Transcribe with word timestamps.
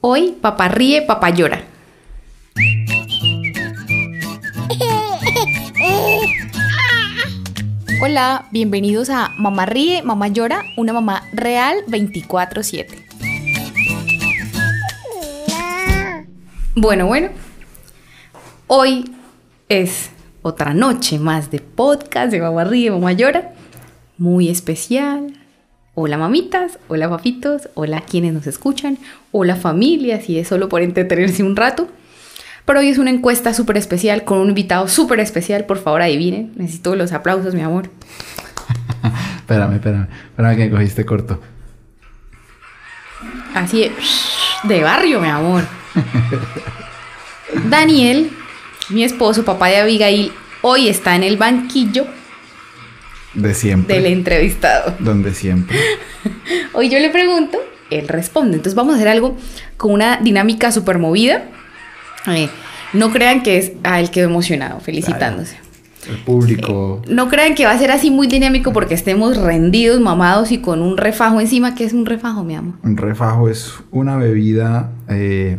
Hoy 0.00 0.36
papá 0.40 0.68
ríe, 0.68 1.02
papá 1.02 1.30
llora. 1.30 1.64
Hola, 8.00 8.46
bienvenidos 8.52 9.10
a 9.10 9.30
Mamá 9.38 9.66
ríe, 9.66 10.02
mamá 10.04 10.28
llora, 10.28 10.62
una 10.76 10.92
mamá 10.92 11.24
real 11.32 11.78
24/7. 11.88 12.86
Bueno, 16.76 17.06
bueno, 17.06 17.30
hoy 18.68 19.12
es 19.68 20.10
otra 20.42 20.74
noche 20.74 21.18
más 21.18 21.50
de 21.50 21.58
podcast 21.58 22.30
de 22.30 22.40
Mamá 22.40 22.62
ríe, 22.62 22.92
mamá 22.92 23.14
llora, 23.14 23.52
muy 24.16 24.48
especial. 24.48 25.37
Hola 26.00 26.16
mamitas, 26.16 26.78
hola 26.86 27.10
papitos, 27.10 27.70
hola 27.74 28.02
quienes 28.02 28.32
nos 28.32 28.46
escuchan, 28.46 28.98
hola 29.32 29.56
familia, 29.56 30.20
si 30.20 30.38
es 30.38 30.46
solo 30.46 30.68
por 30.68 30.80
entretenerse 30.82 31.42
un 31.42 31.56
rato. 31.56 31.88
Pero 32.64 32.78
hoy 32.78 32.88
es 32.88 32.98
una 32.98 33.10
encuesta 33.10 33.52
súper 33.52 33.78
especial 33.78 34.22
con 34.22 34.38
un 34.38 34.50
invitado 34.50 34.86
súper 34.86 35.18
especial. 35.18 35.64
Por 35.64 35.78
favor, 35.78 36.00
adivinen. 36.00 36.52
Necesito 36.54 36.94
los 36.94 37.12
aplausos, 37.12 37.52
mi 37.52 37.62
amor. 37.62 37.90
espérame, 39.38 39.74
espérame. 39.74 40.06
Espérame 40.30 40.56
que 40.56 40.70
cogiste 40.70 41.04
corto. 41.04 41.40
Así 43.54 43.82
es. 43.82 43.92
De 44.62 44.84
barrio, 44.84 45.18
mi 45.18 45.26
amor. 45.26 45.64
Daniel, 47.68 48.30
mi 48.90 49.02
esposo, 49.02 49.44
papá 49.44 49.66
de 49.66 49.78
Abigail, 49.78 50.30
hoy 50.62 50.86
está 50.88 51.16
en 51.16 51.24
el 51.24 51.36
banquillo 51.36 52.06
de 53.34 53.54
siempre. 53.54 53.96
Del 53.96 54.06
entrevistado. 54.06 54.94
Donde 54.98 55.34
siempre. 55.34 55.78
Hoy 56.72 56.88
yo 56.88 56.98
le 56.98 57.10
pregunto, 57.10 57.58
él 57.90 58.08
responde. 58.08 58.56
Entonces 58.56 58.74
vamos 58.74 58.94
a 58.94 58.96
hacer 58.96 59.08
algo 59.08 59.36
con 59.76 59.92
una 59.92 60.18
dinámica 60.18 60.72
súper 60.72 60.98
movida. 60.98 61.44
Eh, 62.26 62.48
no 62.92 63.10
crean 63.10 63.42
que 63.42 63.58
es. 63.58 63.72
Ah, 63.84 64.00
él 64.00 64.10
quedó 64.10 64.28
emocionado, 64.28 64.80
felicitándose. 64.80 65.56
El 66.08 66.16
público. 66.18 67.02
Eh, 67.04 67.12
no 67.12 67.28
crean 67.28 67.54
que 67.54 67.66
va 67.66 67.72
a 67.72 67.78
ser 67.78 67.90
así 67.90 68.10
muy 68.10 68.28
dinámico 68.28 68.72
porque 68.72 68.94
estemos 68.94 69.36
rendidos, 69.36 70.00
mamados 70.00 70.52
y 70.52 70.58
con 70.58 70.80
un 70.80 70.96
refajo 70.96 71.40
encima. 71.40 71.74
¿Qué 71.74 71.84
es 71.84 71.92
un 71.92 72.06
refajo, 72.06 72.44
mi 72.44 72.54
amor? 72.54 72.74
Un 72.82 72.96
refajo 72.96 73.48
es 73.48 73.74
una 73.90 74.16
bebida. 74.16 74.90
Eh, 75.08 75.58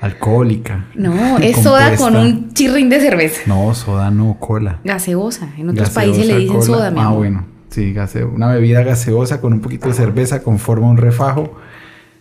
alcohólica. 0.00 0.86
No, 0.94 1.38
es 1.40 1.62
soda 1.62 1.96
con 1.96 2.16
un 2.16 2.52
chirrín 2.52 2.88
de 2.88 3.00
cerveza. 3.00 3.42
No, 3.46 3.74
soda 3.74 4.10
no, 4.10 4.36
cola. 4.38 4.80
Gaseosa. 4.84 5.50
En 5.56 5.70
otros 5.70 5.90
países 5.90 6.26
le 6.26 6.38
dicen 6.38 6.62
soda, 6.62 6.90
mi 6.90 7.00
Ah, 7.00 7.10
bueno. 7.10 7.46
Sí, 7.70 7.94
una 8.34 8.48
bebida 8.48 8.82
gaseosa 8.82 9.40
con 9.40 9.52
un 9.52 9.60
poquito 9.60 9.88
de 9.88 9.94
cerveza 9.94 10.42
conforma 10.42 10.88
un 10.88 10.96
refajo. 10.96 11.56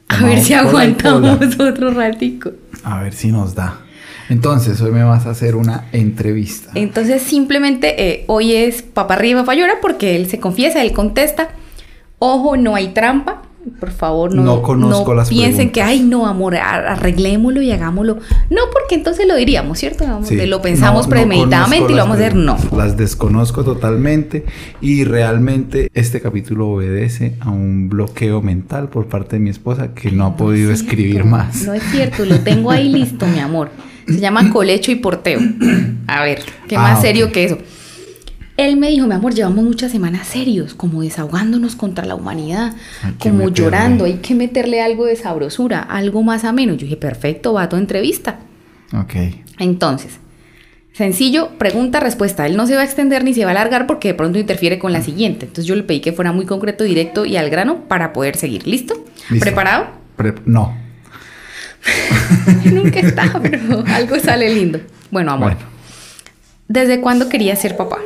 A 0.10 0.24
ver 0.24 0.40
si 0.40 0.54
aguantamos 0.54 1.40
otro 1.60 1.92
ratico. 1.92 2.52
A 2.84 3.02
ver 3.02 3.14
si 3.14 3.32
nos 3.32 3.56
da. 3.56 3.80
Entonces, 4.30 4.80
hoy 4.82 4.92
me 4.92 5.04
vas 5.04 5.26
a 5.26 5.30
hacer 5.30 5.56
una 5.56 5.86
entrevista. 5.94 6.72
Entonces, 6.76 7.22
simplemente 7.22 8.10
eh, 8.10 8.26
hoy 8.28 8.54
es 8.54 8.82
papá 8.82 9.16
ríe, 9.16 9.36
papá 9.36 9.56
llora 9.56 9.76
porque 9.82 10.18
él 10.18 10.30
se 10.30 10.40
confiesa, 10.40 10.82
él 10.82 10.92
contesta. 10.92 11.50
Ojo, 12.20 12.58
no 12.58 12.76
hay 12.76 12.90
trampa 12.90 13.44
por 13.80 13.92
favor, 13.92 14.34
no, 14.34 14.44
no 14.44 14.62
conozco 14.62 15.14
las 15.14 15.30
piensen 15.30 15.72
que, 15.72 15.82
ay, 15.82 16.02
no, 16.02 16.28
amor, 16.28 16.56
arreglémoslo 16.56 17.62
y 17.62 17.72
hagámoslo. 17.72 18.18
No, 18.50 18.62
porque 18.72 18.96
entonces 18.96 19.28
lo 19.28 19.36
diríamos, 19.36 19.80
¿cierto? 19.80 20.06
lo 20.48 20.62
pensamos 20.62 21.08
premeditadamente 21.08 21.92
y 21.92 21.96
lo 21.96 22.04
vamos 22.04 22.18
a 22.18 22.20
hacer, 22.20 22.36
no. 22.36 22.58
Las 22.76 22.98
desconozco 22.98 23.64
totalmente 23.64 24.46
y 24.82 25.04
realmente 25.04 25.90
este 25.94 26.22
capítulo 26.22 26.70
obedece 26.70 27.36
a 27.40 27.50
un 27.50 27.90
bloqueo 27.90 28.42
mental 28.42 28.90
por 28.90 29.08
parte 29.08 29.38
de 29.38 29.40
mi 29.42 29.50
esposa 29.50 29.94
que 29.94 30.12
no, 30.12 30.26
ha 30.26 30.38
podido 30.38 30.72
escribir 30.72 31.26
más. 31.26 31.64
No 31.64 31.74
es 31.74 31.84
cierto, 31.92 32.26
lo 32.26 32.40
tengo 32.40 32.72
ahí 32.72 32.90
listo, 32.90 33.26
mi 33.28 33.40
amor. 33.40 33.70
Se 34.08 34.20
llama 34.20 34.52
colecho 34.52 34.92
y 34.92 34.96
porteo. 34.96 35.40
A 36.08 36.24
ver, 36.24 36.40
¿qué 36.68 36.78
más 36.78 37.00
ah, 37.00 37.02
serio 37.02 37.32
que 37.32 37.44
eso? 37.44 37.58
Él 38.58 38.76
me 38.78 38.90
dijo, 38.90 39.06
mi 39.06 39.14
amor, 39.14 39.36
llevamos 39.36 39.64
muchas 39.64 39.92
semanas 39.92 40.28
serios, 40.28 40.74
como 40.74 41.04
desahogándonos 41.04 41.76
contra 41.76 42.06
la 42.06 42.16
humanidad, 42.16 42.74
como 43.20 43.50
llorando, 43.50 44.06
hay 44.06 44.16
que 44.16 44.34
meterle 44.34 44.82
algo 44.82 45.06
de 45.06 45.16
sabrosura, 45.16 45.80
algo 45.80 46.24
más 46.24 46.44
ameno. 46.44 46.74
Yo 46.74 46.82
dije, 46.82 46.98
perfecto, 46.98 47.54
va 47.54 47.64
a 47.64 47.70
tu 47.70 47.76
entrevista. 47.76 48.40
Ok. 48.94 49.14
Entonces, 49.60 50.14
sencillo, 50.92 51.50
pregunta, 51.60 52.00
respuesta. 52.00 52.48
Él 52.48 52.58
no 52.58 52.66
se 52.66 52.74
va 52.74 52.82
a 52.82 52.86
extender 52.86 53.24
ni 53.24 53.36
se 53.36 53.46
va 53.46 53.52
a 53.52 53.52
alargar 53.52 53.86
porque 53.86 54.08
de 54.08 54.14
pronto 54.16 54.40
interfiere 54.40 54.80
con 54.80 54.92
la 54.92 55.04
siguiente. 55.04 55.46
Entonces 55.46 55.66
yo 55.66 55.76
le 55.76 55.84
pedí 55.84 56.00
que 56.00 56.12
fuera 56.12 56.32
muy 56.32 56.48
concreto, 56.48 56.84
directo 56.84 57.26
y 57.26 57.38
al 57.38 57.52
grano 57.52 57.84
para 57.88 58.12
poder 58.12 58.38
seguir. 58.38 58.66
¿Listo? 58.66 59.06
¿Preparado? 59.40 59.86
no. 60.46 60.76
Nunca 62.66 63.00
está, 63.02 63.40
pero 63.40 63.84
algo 63.86 64.20
sale 64.20 64.54
lindo. 64.54 64.80
Bueno, 65.12 65.32
amor. 65.32 65.56
¿Desde 66.68 67.00
cuándo 67.00 67.30
querías 67.30 67.62
ser 67.62 67.78
papá? 67.78 68.00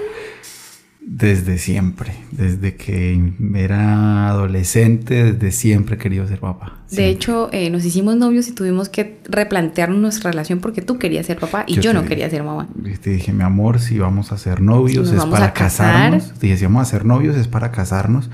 Desde 1.04 1.58
siempre, 1.58 2.14
desde 2.32 2.76
que 2.76 3.34
era 3.56 4.30
adolescente, 4.30 5.34
desde 5.34 5.52
siempre 5.52 5.96
he 5.96 5.98
querido 5.98 6.28
ser 6.28 6.40
papá. 6.40 6.78
De 6.92 7.08
hecho, 7.10 7.50
eh, 7.52 7.72
nos 7.72 7.84
hicimos 7.86 8.18
novios 8.18 8.48
y 8.48 8.52
tuvimos 8.52 8.88
que 8.88 9.20
replantearnos 9.24 10.00
nuestra 10.00 10.30
relación 10.30 10.60
porque 10.60 10.84
tú 10.84 11.00
querías 11.00 11.26
ser 11.26 11.40
papá 11.40 11.64
y 11.66 11.80
yo, 11.80 11.94
no 11.94 12.06
quería 12.06 12.30
ser 12.30 12.44
mamá. 12.44 12.68
Te 13.02 13.10
dije, 13.10 13.34
mi 13.34 13.44
amor, 13.44 13.80
si 13.80 13.98
vamos 13.98 14.32
a 14.32 14.38
ser 14.38 14.62
novios 14.62 15.12
es 15.12 15.26
para 15.26 15.54
casarnos. 15.54 16.34
Te 16.34 16.48
dije, 16.48 16.58
si 16.58 16.66
vamos 16.66 16.84
a 16.84 16.92
ser 16.92 17.04
novios 17.04 17.36
es 17.36 17.48
para 17.48 17.72
casarnos. 17.72 18.30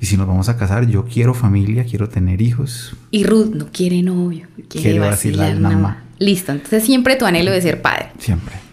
Y 0.00 0.06
si 0.06 0.18
nos 0.18 0.26
vamos 0.26 0.50
a 0.50 0.58
casar, 0.58 0.86
yo 0.86 1.06
quiero 1.06 1.32
familia, 1.32 1.84
quiero 1.84 2.10
tener 2.10 2.42
hijos. 2.42 2.96
Y 3.10 3.24
Ruth 3.24 3.54
no 3.54 3.68
quiere 3.72 4.02
novio, 4.02 4.46
quiere 4.68 4.90
quiero 4.90 5.06
vacilar 5.06 5.58
mamá. 5.58 6.04
Listo, 6.18 6.52
entonces 6.52 6.84
siempre 6.84 7.16
tu 7.16 7.24
anhelo 7.24 7.50
de 7.50 7.62
ser 7.62 7.80
padre. 7.80 8.08
Siempre. 8.18 8.69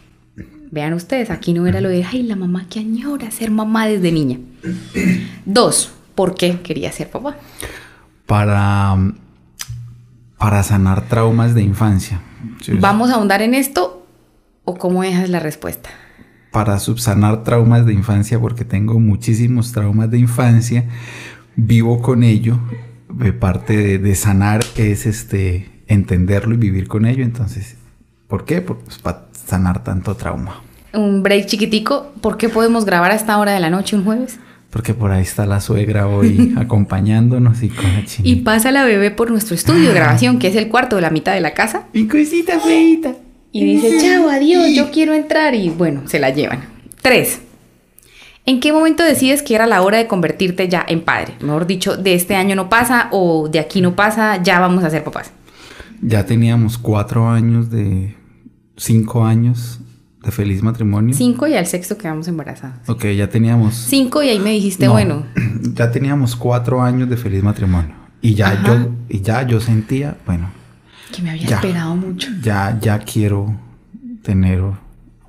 Vean 0.70 0.94
ustedes, 0.94 1.30
aquí 1.30 1.54
no 1.54 1.66
era 1.66 1.82
lo 1.82 1.90
de, 1.90 2.04
ay, 2.04 2.24
la 2.24 2.36
mamá 2.36 2.66
que 2.70 2.80
añora 2.80 3.32
ser 3.32 3.52
mamá 3.52 3.88
desde 3.88 4.12
niña. 4.12 4.40
Dos, 5.46 5.92
¿por 6.16 6.36
qué 6.36 6.60
quería 6.62 6.92
ser 6.92 7.10
papá? 7.10 7.38
Para, 8.26 8.98
para 10.38 10.64
sanar 10.64 11.08
traumas 11.08 11.56
de 11.56 11.62
infancia. 11.62 12.22
¿Vamos 12.80 13.10
a 13.10 13.16
ahondar 13.16 13.42
en 13.42 13.54
esto 13.54 14.06
o 14.66 14.76
cómo 14.76 15.04
es 15.04 15.30
la 15.30 15.40
respuesta? 15.40 15.90
Para 16.52 16.80
subsanar 16.80 17.44
traumas 17.44 17.86
de 17.86 17.94
infancia, 17.94 18.40
porque 18.40 18.66
tengo 18.66 19.00
muchísimos 19.00 19.72
traumas 19.72 20.12
de 20.12 20.20
infancia, 20.20 20.86
vivo 21.56 22.02
con 22.02 22.24
ello. 22.24 22.60
Parte 23.40 23.78
de, 23.78 24.00
de 24.00 24.16
sanar 24.16 24.64
es 24.76 25.06
este 25.06 25.84
entenderlo 25.88 26.56
y 26.56 26.58
vivir 26.58 26.88
con 26.88 27.06
ello. 27.06 27.24
Entonces, 27.24 27.78
¿por 28.28 28.46
qué? 28.46 28.62
Pues 28.62 28.98
para 29.00 29.28
sanar 29.32 29.84
tanto 29.84 30.16
trauma. 30.16 30.62
Un 30.94 31.24
break 31.24 31.48
chiquitico. 31.48 32.12
¿Por 32.22 32.38
qué 32.38 32.50
podemos 32.50 32.86
grabar 32.86 33.12
a 33.12 33.16
esta 33.16 33.38
hora 33.38 33.54
de 33.54 33.60
la 33.60 33.70
noche 33.70 33.96
un 33.96 34.04
jueves? 34.04 34.40
Porque 34.70 34.94
por 34.94 35.12
ahí 35.12 35.22
está 35.22 35.46
la 35.46 35.62
suegra 35.62 36.08
hoy 36.08 36.54
acompañándonos 36.58 37.64
y 37.64 37.70
con 37.70 37.86
la 37.86 38.04
Y 38.24 38.38
pasa 38.38 38.72
la 38.72 38.84
bebé 38.84 39.12
por 39.12 39.32
nuestro 39.32 39.56
estudio 39.56 39.90
de 39.90 39.96
grabación, 39.96 40.40
que 40.40 40.48
es 40.48 40.56
el 40.56 40.68
cuarto 40.68 40.98
de 40.98 41.02
la 41.02 41.10
mitad 41.10 41.34
de 41.34 41.42
la 41.42 41.54
casa. 41.54 41.88
Y 41.94 42.08
cosita 42.08 42.60
feita. 42.60 43.16
Y 43.52 43.64
dice, 43.64 43.98
chao, 44.02 44.30
adiós, 44.30 44.72
yo 44.76 44.92
quiero 44.92 45.14
entrar. 45.14 45.56
Y 45.56 45.70
bueno, 45.70 46.04
se 46.06 46.20
la 46.20 46.30
llevan. 46.30 46.66
Tres. 47.02 47.40
¿En 48.46 48.60
qué 48.60 48.72
momento 48.72 49.04
decides 49.04 49.42
que 49.42 49.56
era 49.56 49.68
la 49.68 49.82
hora 49.82 49.98
de 49.98 50.08
convertirte 50.08 50.68
ya 50.70 50.86
en 50.88 51.02
padre? 51.02 51.34
Mejor 51.42 51.68
dicho, 51.68 51.98
de 51.98 52.14
este 52.14 52.36
año 52.36 52.56
no 52.56 52.70
pasa 52.70 53.10
o 53.12 53.50
de 53.50 53.60
aquí 53.60 53.82
no 53.82 53.96
pasa, 53.96 54.42
ya 54.42 54.60
vamos 54.60 54.84
a 54.84 54.90
ser 54.90 55.04
papás. 55.04 55.32
Ya 56.02 56.26
teníamos 56.26 56.78
cuatro 56.78 57.30
años 57.30 57.70
de 57.70 58.16
cinco 58.76 59.26
años 59.26 59.80
de 60.24 60.32
feliz 60.32 60.62
matrimonio. 60.62 61.16
Cinco 61.16 61.48
y 61.48 61.56
al 61.56 61.66
sexto 61.66 61.98
quedamos 61.98 62.28
embarazados. 62.28 62.88
Ok, 62.88 63.06
ya 63.08 63.30
teníamos... 63.30 63.76
Cinco 63.76 64.22
y 64.24 64.30
ahí 64.30 64.40
me 64.40 64.52
dijiste, 64.52 64.88
bueno... 64.88 65.26
Ya 65.74 65.92
teníamos 65.92 66.36
cuatro 66.36 66.82
años 66.82 67.08
de 67.08 67.18
feliz 67.18 67.44
matrimonio. 67.44 67.94
Y 68.22 68.34
ya 68.34 68.64
yo, 68.64 68.90
y 69.10 69.22
ya 69.22 69.46
yo 69.46 69.60
sentía, 69.60 70.18
bueno... 70.26 70.50
Que 71.12 71.22
me 71.22 71.32
había 71.32 71.46
esperado 71.46 71.96
mucho. 71.96 72.30
Ya, 72.42 72.78
ya 72.82 73.00
quiero 73.00 73.56
tener 74.24 74.64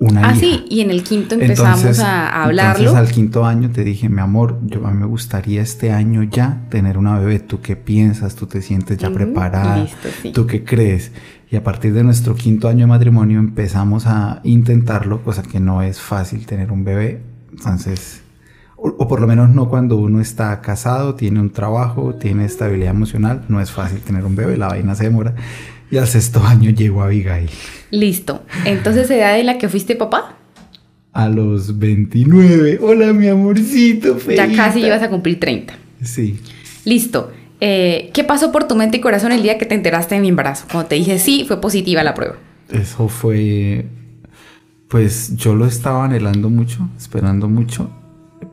una 0.01 0.29
ah, 0.29 0.35
sí, 0.37 0.65
y 0.69 0.81
en 0.81 0.91
el 0.91 1.03
quinto 1.03 1.35
empezamos 1.35 1.99
a, 1.99 2.45
hablarlo. 2.45 2.85
Entonces 2.85 3.09
al 3.09 3.13
quinto 3.13 3.45
año 3.45 3.71
te 3.71 3.83
dije, 3.83 4.09
mi 4.09 4.21
amor, 4.21 4.61
yo 4.65 4.87
a 4.87 4.93
mí 4.93 4.99
me 4.99 5.07
gustaría 5.07 5.61
este 5.61 5.91
año 5.91 6.23
ya 6.23 6.67
tener 6.71 6.99
una 6.99 7.19
bebé. 7.19 7.41
¿Tú 7.41 7.61
qué 7.61 7.75
piensas? 7.75 8.37
¿Tú 8.37 8.47
te 8.47 8.63
sientes 8.63 8.99
ya 8.99 9.11
preparada? 9.11 9.87
¿Tú 10.33 10.47
qué 10.47 10.65
crees? 10.65 11.11
Y 11.51 11.57
a 11.57 11.65
partir 11.65 11.95
de 11.95 12.05
nuestro 12.05 12.35
quinto 12.35 12.69
año 12.69 12.81
de 12.81 12.87
matrimonio 12.87 13.41
empezamos 13.41 14.07
a 14.07 14.41
intentarlo, 14.45 15.23
cosa 15.23 15.43
que 15.43 15.59
no 15.59 15.83
es 15.83 16.01
fácil 16.01 16.47
tener 16.47 16.71
un 16.71 16.85
bebé. 16.85 17.23
Entonces, 17.51 18.23
o, 18.77 19.09
por 19.09 19.21
lo 19.21 19.27
menos 19.27 19.51
no 19.51 19.69
cuando 19.69 19.97
uno 19.97 20.21
está 20.21 20.61
casado, 20.61 21.17
tiene 21.17 21.41
un 21.41 21.51
trabajo, 21.51 22.15
tiene 22.15 22.45
estabilidad 22.45 22.91
emocional, 22.91 23.45
no 23.49 23.61
es 23.61 23.73
fácil 23.73 24.01
tener 24.01 24.25
un 24.25 24.37
bebé, 24.37 24.57
la 24.57 24.69
vaina 24.69 24.95
se 24.95 25.05
demora. 25.05 25.35
Y 25.91 25.97
al 25.97 26.07
sexto 26.07 26.43
año 26.45 26.71
llegó 26.71 27.03
Abigail. 27.03 27.49
Listo. 27.91 28.45
Entonces, 28.65 29.11
¿edad 29.11 29.37
de 29.37 29.45
la 29.45 29.59
que 29.59 29.69
fuiste 29.69 29.97
papá? 29.97 30.37
A 31.13 31.29
los 31.29 31.79
29. 31.79 32.79
Hola, 32.83 33.13
mi 33.13 33.29
amorcito. 33.29 34.19
Ya 34.29 34.53
casi 34.55 34.81
ibas 34.81 35.03
a 35.03 35.09
cumplir 35.09 35.41
30. 35.41 35.75
Sí. 36.03 36.39
Listo. 36.85 37.33
Eh, 37.61 38.11
¿Qué 38.13 38.23
pasó 38.23 38.53
por 38.53 38.69
tu 38.69 38.77
mente 38.77 38.99
y 38.99 39.01
corazón 39.01 39.33
el 39.33 39.43
día 39.43 39.59
que 39.59 39.67
te 39.67 39.75
enteraste 39.75 40.15
de 40.15 40.21
mi 40.21 40.29
embarazo? 40.29 40.67
Cuando 40.71 40.89
te 40.89 40.95
dije 40.95 41.19
sí, 41.19 41.45
fue 41.47 41.61
positiva 41.61 42.03
la 42.03 42.15
prueba. 42.15 42.37
Eso 42.71 43.09
fue, 43.09 43.87
pues 44.89 45.35
yo 45.37 45.55
lo 45.55 45.67
estaba 45.67 46.05
anhelando 46.05 46.51
mucho, 46.51 46.89
esperando 46.97 47.49
mucho, 47.49 47.91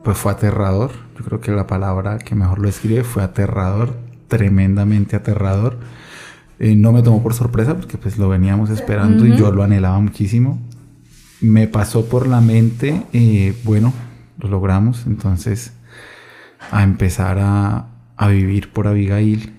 pues 0.02 0.16
fue 0.16 0.32
aterrador. 0.32 0.90
Yo 1.18 1.24
creo 1.24 1.40
que 1.40 1.52
la 1.52 1.66
palabra 1.66 2.18
que 2.18 2.34
mejor 2.34 2.58
lo 2.58 2.68
escribe 2.68 3.04
fue 3.04 3.22
aterrador, 3.22 3.96
tremendamente 4.28 5.16
aterrador. 5.16 5.78
Eh, 6.58 6.74
no 6.74 6.92
me 6.92 7.02
tomó 7.02 7.22
por 7.22 7.34
sorpresa 7.34 7.76
porque 7.76 7.98
pues 7.98 8.16
lo 8.16 8.28
veníamos 8.28 8.70
esperando 8.70 9.26
y 9.26 9.36
yo 9.36 9.52
lo 9.52 9.62
anhelaba 9.62 9.98
muchísimo. 10.00 10.58
Me 11.40 11.66
pasó 11.66 12.06
por 12.06 12.26
la 12.26 12.40
mente, 12.40 13.02
eh, 13.12 13.54
bueno, 13.64 13.92
lo 14.38 14.48
logramos, 14.48 15.06
entonces 15.06 15.72
a 16.70 16.82
empezar 16.82 17.38
a, 17.38 17.88
a 18.16 18.28
vivir 18.28 18.72
por 18.72 18.86
Abigail. 18.86 19.52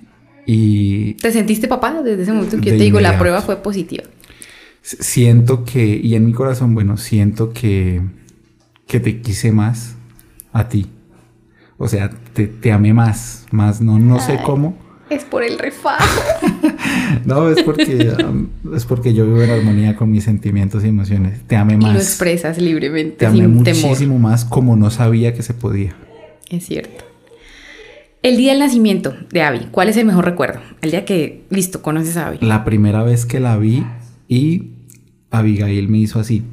Y 0.46 1.14
¿Te 1.16 1.32
sentiste 1.32 1.68
papá 1.68 2.02
desde 2.02 2.24
ese 2.24 2.34
momento 2.34 2.56
en 2.56 2.62
que 2.62 2.72
yo 2.72 2.78
te 2.78 2.84
digo 2.84 3.00
la 3.00 3.20
prueba 3.20 3.42
fue 3.42 3.58
positiva? 3.58 4.04
Siento 4.82 5.66
que, 5.66 6.00
y 6.02 6.16
en 6.16 6.26
mi 6.26 6.34
corazón, 6.34 6.74
bueno, 6.74 6.98
siento 6.98 7.52
que, 7.52 8.02
que 8.88 9.00
te 9.00 9.22
quise 9.22 9.52
más 9.52 9.96
a 10.54 10.70
ti. 10.70 10.88
O 11.78 11.88
sea, 11.88 12.10
te, 12.34 12.48
te 12.48 12.72
amé 12.72 12.94
más, 12.94 13.46
más, 13.52 13.82
no, 13.82 14.00
no 14.00 14.20
sé 14.20 14.40
cómo. 14.44 14.78
Es 15.10 15.24
por 15.24 15.44
el 15.44 15.58
refajo. 15.58 16.22
no, 17.26 17.50
es 17.50 17.64
porque, 17.64 18.14
es 18.76 18.86
porque 18.86 19.14
yo 19.14 19.26
vivo 19.26 19.42
en 19.42 19.52
armonía 19.52 19.96
con 19.96 20.12
mis 20.12 20.26
sentimientos 20.26 20.84
y 20.84 20.90
emociones. 20.90 21.42
Te 21.48 21.56
amé 21.56 21.78
más. 21.78 21.92
Y 21.92 21.94
lo 21.94 22.00
expresas 22.00 22.58
libremente. 22.58 23.18
Te 23.18 23.26
amé 23.26 23.48
muchísimo 23.48 24.20
más 24.20 24.44
como 24.44 24.76
no 24.76 24.90
sabía 24.90 25.34
que 25.34 25.44
se 25.44 25.54
podía. 25.54 25.96
Es 26.50 26.66
cierto. 26.66 27.06
El 28.24 28.36
día 28.36 28.52
del 28.52 28.60
nacimiento 28.60 29.16
de 29.32 29.42
Abby, 29.42 29.68
¿cuál 29.72 29.90
es 29.90 29.98
el 29.98 30.06
mejor 30.06 30.26
recuerdo? 30.26 30.60
El 30.82 30.92
día 30.92 31.06
que, 31.06 31.46
listo, 31.50 31.82
conoces 31.82 32.18
a 32.18 32.28
Abby. 32.28 32.40
La 32.42 32.66
primera 32.66 33.04
vez 33.04 33.26
que 33.26 33.40
la 33.40 33.58
vi 33.58 33.86
y 34.28 34.72
Abigail 35.32 35.88
me 35.88 36.00
hizo 36.00 36.20
así. 36.20 36.44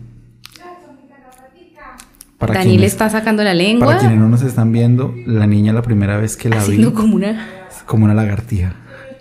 Para 2.39 2.55
Daniel 2.55 2.85
está 2.85 3.09
sacando 3.09 3.43
la 3.43 3.55
lengua. 3.55 3.87
Para 3.87 3.99
quienes 4.01 4.19
no 4.19 4.29
nos 4.29 4.43
están 4.43 4.71
viendo, 4.73 5.15
la 5.27 5.47
niña 5.47 5.73
la 5.73 5.83
primera 5.83 6.19
vez 6.19 6.37
que 6.37 6.49
la 6.49 6.59
Haciendo 6.59 6.91
vi. 6.91 6.97
como 6.97 7.17
una. 7.17 7.64
Como 7.87 8.05
una 8.05 8.15
lagartija. 8.15 8.75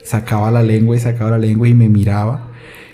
Sacaba 0.04 0.52
la 0.52 0.64
lengua 0.64 0.96
y 0.96 1.00
sacaba 1.00 1.32
la 1.32 1.38
lengua 1.38 1.68
y 1.68 1.74
me 1.74 1.90
miraba. 1.90 2.50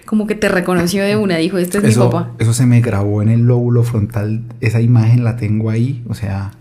Como 0.05 0.25
que 0.25 0.35
te 0.35 0.49
reconoció 0.49 1.03
de 1.03 1.15
una, 1.15 1.37
dijo, 1.37 1.57
este 1.59 1.77
es 1.77 1.83
mi 1.83 1.93
papá. 1.93 2.31
Eso 2.39 2.53
se 2.53 2.65
me 2.65 2.81
grabó 2.81 3.21
en 3.21 3.29
el 3.29 3.41
lóbulo 3.41 3.83
frontal. 3.83 4.43
Esa 4.59 4.81
imagen 4.81 5.23
la 5.23 5.35
tengo 5.35 5.69
ahí. 5.69 6.03
O 6.07 6.15
sea, 6.15 6.51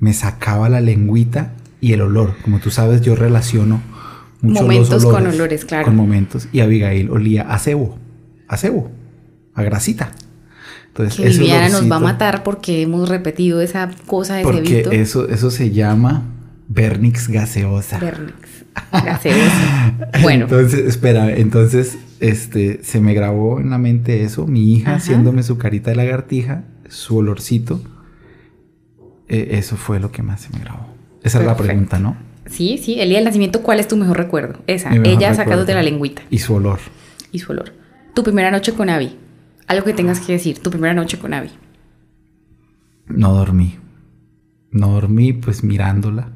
me 0.00 0.12
sacaba 0.12 0.68
la 0.68 0.80
lengüita 0.80 1.52
y 1.80 1.92
el 1.92 2.00
olor. 2.00 2.34
Como 2.42 2.58
tú 2.58 2.70
sabes, 2.70 3.00
yo 3.02 3.14
relaciono 3.14 3.80
muchos 4.40 4.62
momentos 4.62 5.04
con 5.04 5.26
olores, 5.26 5.64
claro. 5.64 5.84
Con 5.84 5.96
momentos. 5.96 6.48
Y 6.52 6.60
Abigail 6.60 7.10
olía 7.10 7.42
a 7.42 7.58
cebo, 7.58 7.98
a 8.48 8.56
cebo, 8.56 8.90
a 9.54 9.62
grasita. 9.62 10.12
Entonces, 10.88 11.16
que 11.16 11.28
Viviana 11.28 11.68
nos 11.68 11.90
va 11.90 11.96
a 11.96 12.00
matar 12.00 12.42
porque 12.42 12.82
hemos 12.82 13.08
repetido 13.08 13.60
esa 13.60 13.90
cosa 14.06 14.36
de 14.36 14.42
Porque 14.42 14.88
eso, 14.90 15.28
eso 15.28 15.50
se 15.52 15.70
llama 15.70 16.24
Vernix 16.66 17.28
gaseosa. 17.28 17.98
Vernix 17.98 18.47
bueno. 20.22 20.44
Entonces, 20.44 20.80
espera, 20.86 21.30
entonces, 21.36 21.98
este, 22.20 22.80
se 22.82 23.00
me 23.00 23.14
grabó 23.14 23.60
en 23.60 23.70
la 23.70 23.78
mente 23.78 24.22
eso, 24.22 24.46
mi 24.46 24.74
hija 24.74 24.96
haciéndome 24.96 25.42
su 25.42 25.58
carita 25.58 25.90
de 25.90 25.96
lagartija, 25.96 26.64
su 26.88 27.18
olorcito. 27.18 27.82
Eh, 29.28 29.58
eso 29.58 29.76
fue 29.76 30.00
lo 30.00 30.10
que 30.10 30.22
más 30.22 30.40
se 30.40 30.50
me 30.50 30.60
grabó. 30.60 30.86
Esa 31.22 31.40
es 31.40 31.46
la 31.46 31.56
pregunta, 31.56 31.98
¿no? 31.98 32.16
Sí, 32.46 32.78
sí. 32.78 33.00
El 33.00 33.10
día 33.10 33.18
del 33.18 33.26
nacimiento, 33.26 33.62
¿cuál 33.62 33.80
es 33.80 33.88
tu 33.88 33.96
mejor 33.96 34.16
recuerdo? 34.16 34.60
Esa. 34.66 34.94
Ella 34.94 35.34
sacándote 35.34 35.74
la 35.74 35.82
lengüita. 35.82 36.22
Y 36.30 36.38
su 36.38 36.54
olor. 36.54 36.78
Y 37.30 37.38
su 37.40 37.52
olor. 37.52 37.72
Tu 38.14 38.22
primera 38.22 38.50
noche 38.50 38.72
con 38.72 38.88
Abby. 38.88 39.16
Algo 39.66 39.84
que 39.84 39.92
tengas 39.92 40.20
que 40.20 40.32
decir. 40.32 40.58
Tu 40.60 40.70
primera 40.70 40.94
noche 40.94 41.18
con 41.18 41.34
Abby. 41.34 41.50
No 43.06 43.34
dormí. 43.34 43.76
No 44.70 44.88
dormí, 44.88 45.32
pues 45.32 45.62
mirándola. 45.62 46.30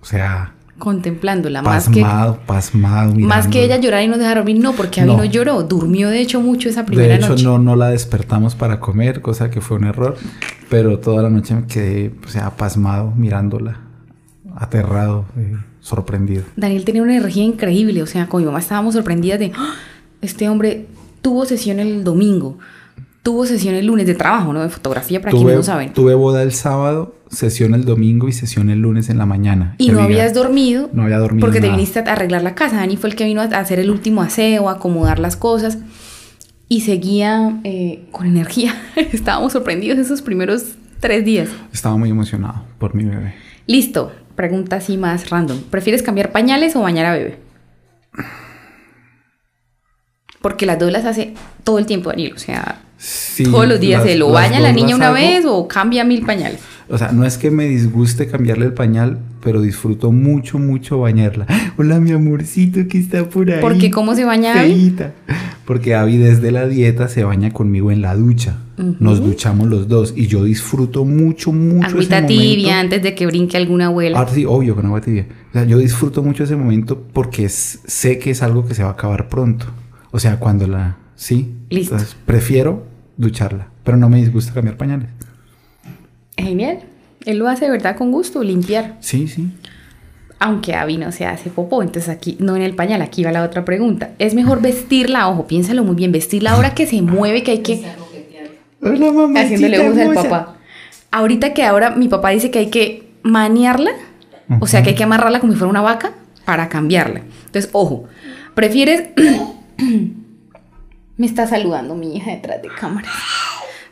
O 0.00 0.04
sea. 0.04 0.53
Contemplándola. 0.78 1.62
Pasmado, 1.62 2.32
más 2.32 2.38
que, 2.38 2.46
pasmado. 2.46 3.14
Más 3.14 3.46
que 3.46 3.64
ella 3.64 3.76
llorar 3.78 4.02
y 4.02 4.08
no 4.08 4.18
dejar 4.18 4.38
dormir, 4.38 4.58
no, 4.60 4.72
porque 4.72 5.00
Abby 5.00 5.16
no. 5.16 5.24
lloró. 5.24 5.62
Durmió, 5.62 6.10
de 6.10 6.20
hecho, 6.20 6.40
mucho 6.40 6.68
esa 6.68 6.84
primera 6.84 7.16
noche. 7.16 7.28
De 7.28 7.34
hecho, 7.34 7.44
no, 7.44 7.58
no 7.58 7.76
la 7.76 7.90
despertamos 7.90 8.54
para 8.54 8.80
comer, 8.80 9.20
cosa 9.20 9.50
que 9.50 9.60
fue 9.60 9.76
un 9.76 9.84
error. 9.84 10.16
Pero 10.68 10.98
toda 10.98 11.22
la 11.22 11.30
noche 11.30 11.54
me 11.54 11.66
quedé, 11.66 12.12
o 12.24 12.28
sea, 12.28 12.50
pasmado 12.50 13.12
mirándola 13.16 13.80
aterrado, 14.56 15.26
eh, 15.36 15.56
sorprendido. 15.80 16.44
Daniel 16.56 16.84
tenía 16.84 17.02
una 17.02 17.16
energía 17.16 17.44
increíble, 17.44 18.02
o 18.02 18.06
sea, 18.06 18.28
con 18.28 18.40
mi 18.40 18.46
mamá 18.46 18.60
estábamos 18.60 18.94
sorprendidas 18.94 19.38
de, 19.38 19.52
¡Ah! 19.56 19.74
este 20.20 20.48
hombre 20.48 20.86
tuvo 21.22 21.44
sesión 21.44 21.80
el 21.80 22.04
domingo, 22.04 22.58
tuvo 23.24 23.44
sesión 23.46 23.74
el 23.74 23.86
lunes 23.86 24.06
de 24.06 24.14
trabajo, 24.14 24.52
¿no? 24.52 24.62
De 24.62 24.68
fotografía, 24.68 25.20
para 25.20 25.32
quienes 25.32 25.56
no 25.56 25.62
saben. 25.64 25.92
Tuve 25.92 26.14
boda 26.14 26.44
el 26.44 26.52
sábado, 26.52 27.16
sesión 27.28 27.74
el 27.74 27.84
domingo 27.84 28.28
y 28.28 28.32
sesión 28.32 28.70
el 28.70 28.78
lunes 28.78 29.10
en 29.10 29.18
la 29.18 29.26
mañana. 29.26 29.74
Y 29.78 29.88
no 29.88 30.00
habías 30.00 30.32
dormido. 30.32 30.90
No 30.92 31.02
había 31.02 31.18
dormido. 31.18 31.44
Porque 31.44 31.60
te 31.60 31.68
viniste 31.68 31.98
a 31.98 32.12
arreglar 32.12 32.42
la 32.42 32.54
casa. 32.54 32.76
Dani 32.76 32.96
fue 32.96 33.10
el 33.10 33.16
que 33.16 33.24
vino 33.24 33.40
a 33.40 33.44
hacer 33.44 33.80
el 33.80 33.90
último 33.90 34.22
aseo, 34.22 34.68
a 34.68 34.74
acomodar 34.74 35.18
las 35.18 35.36
cosas. 35.36 35.78
Y 36.68 36.82
seguía 36.82 37.60
eh, 37.64 38.06
con 38.12 38.26
energía. 38.26 38.74
Estábamos 39.12 39.52
sorprendidos 39.52 39.98
esos 39.98 40.22
primeros 40.22 40.76
tres 41.00 41.24
días. 41.24 41.48
Estaba 41.72 41.96
muy 41.96 42.10
emocionado 42.10 42.62
por 42.78 42.94
mi 42.94 43.04
bebé. 43.04 43.34
Listo, 43.66 44.12
Pregunta 44.34 44.76
así 44.76 44.96
más 44.96 45.30
random. 45.30 45.60
¿Prefieres 45.70 46.02
cambiar 46.02 46.32
pañales 46.32 46.74
o 46.74 46.80
bañar 46.80 47.06
a 47.06 47.12
bebé? 47.12 47.38
Porque 50.40 50.66
las 50.66 50.78
dos 50.78 50.90
las 50.90 51.04
hace 51.04 51.34
todo 51.62 51.78
el 51.78 51.86
tiempo, 51.86 52.10
Daniel. 52.10 52.32
O 52.34 52.38
sea, 52.38 52.82
todos 53.50 53.68
los 53.68 53.80
días 53.80 54.02
se 54.02 54.16
lo 54.16 54.30
baña 54.30 54.60
la 54.60 54.72
niña 54.72 54.96
una 54.96 55.10
vez 55.10 55.44
o 55.46 55.66
cambia 55.68 56.04
mil 56.04 56.24
pañales. 56.24 56.60
O 56.88 56.98
sea, 56.98 57.12
no 57.12 57.24
es 57.24 57.38
que 57.38 57.50
me 57.50 57.64
disguste 57.64 58.26
cambiarle 58.26 58.66
el 58.66 58.74
pañal, 58.74 59.18
pero 59.42 59.62
disfruto 59.62 60.12
mucho, 60.12 60.58
mucho 60.58 60.98
bañarla. 60.98 61.46
Hola, 61.78 61.98
mi 61.98 62.12
amorcito 62.12 62.86
que 62.88 62.98
está 62.98 63.28
por 63.28 63.50
ahí. 63.50 63.60
¿Por 63.60 63.78
qué? 63.78 63.90
¿Cómo 63.90 64.14
se 64.14 64.24
baña 64.24 64.60
Abby? 64.60 64.94
Porque 65.64 65.94
Abby 65.94 66.18
desde 66.18 66.50
la 66.50 66.66
dieta 66.66 67.08
se 67.08 67.24
baña 67.24 67.52
conmigo 67.52 67.90
en 67.90 68.02
la 68.02 68.14
ducha. 68.14 68.58
Nos 68.76 69.24
duchamos 69.24 69.68
los 69.68 69.88
dos 69.88 70.12
y 70.16 70.26
yo 70.26 70.44
disfruto 70.44 71.04
mucho, 71.04 71.52
mucho 71.52 71.86
Agüita 71.86 72.26
tibia 72.26 72.80
antes 72.80 73.02
de 73.02 73.14
que 73.14 73.24
brinque 73.24 73.56
alguna 73.56 73.86
abuela. 73.86 74.20
Ah, 74.20 74.26
sí, 74.28 74.44
obvio, 74.44 74.74
con 74.74 74.84
agua 74.86 75.00
tibia. 75.00 75.26
O 75.50 75.52
sea, 75.52 75.64
yo 75.64 75.78
disfruto 75.78 76.22
mucho 76.22 76.44
ese 76.44 76.56
momento 76.56 77.02
porque 77.12 77.48
sé 77.48 78.18
que 78.18 78.32
es 78.32 78.42
algo 78.42 78.66
que 78.66 78.74
se 78.74 78.82
va 78.82 78.90
a 78.90 78.92
acabar 78.92 79.28
pronto. 79.28 79.66
O 80.10 80.18
sea, 80.18 80.38
cuando 80.38 80.66
la... 80.66 80.98
Sí. 81.14 81.54
Listo. 81.70 81.96
prefiero 82.26 82.93
ducharla, 83.16 83.68
pero 83.82 83.96
no 83.96 84.08
me 84.08 84.18
disgusta 84.18 84.52
cambiar 84.52 84.76
pañales. 84.76 85.08
Genial. 86.36 86.80
Él 87.24 87.38
lo 87.38 87.48
hace 87.48 87.66
de 87.66 87.70
verdad 87.70 87.96
con 87.96 88.10
gusto, 88.10 88.42
limpiar. 88.42 88.96
Sí, 89.00 89.28
sí. 89.28 89.50
Aunque 90.38 90.74
Abby 90.74 90.98
no 90.98 91.10
se 91.12 91.24
hace 91.24 91.48
popó, 91.48 91.82
entonces 91.82 92.10
aquí, 92.10 92.36
no 92.38 92.56
en 92.56 92.62
el 92.62 92.74
pañal, 92.74 93.00
aquí 93.00 93.24
va 93.24 93.32
la 93.32 93.42
otra 93.42 93.64
pregunta. 93.64 94.10
¿Es 94.18 94.34
mejor 94.34 94.60
vestirla, 94.60 95.28
ojo, 95.28 95.46
piénsalo 95.46 95.84
muy 95.84 95.94
bien, 95.94 96.12
vestirla 96.12 96.52
ahora 96.52 96.74
que 96.74 96.86
se 96.86 97.00
mueve, 97.00 97.42
que 97.42 97.52
hay 97.52 97.58
que... 97.58 97.84
Hola, 98.82 99.12
mamá. 99.12 99.40
Haciéndole 99.40 99.88
uso 99.88 100.02
al 100.02 100.14
papá. 100.14 100.56
Ahorita 101.10 101.54
que 101.54 101.62
ahora 101.62 101.90
mi 101.90 102.08
papá 102.08 102.30
dice 102.30 102.50
que 102.50 102.58
hay 102.58 102.68
que 102.68 103.08
maniarla, 103.22 103.92
o 104.60 104.66
sea, 104.66 104.82
que 104.82 104.90
hay 104.90 104.96
que 104.96 105.04
amarrarla 105.04 105.40
como 105.40 105.52
si 105.52 105.58
fuera 105.58 105.70
una 105.70 105.80
vaca 105.80 106.12
para 106.44 106.68
cambiarla. 106.68 107.22
Entonces, 107.46 107.70
ojo, 107.72 108.04
prefieres... 108.54 109.08
Me 111.16 111.26
está 111.26 111.46
saludando 111.46 111.94
mi 111.94 112.16
hija 112.16 112.32
detrás 112.32 112.60
de 112.62 112.68
cámara. 112.68 113.08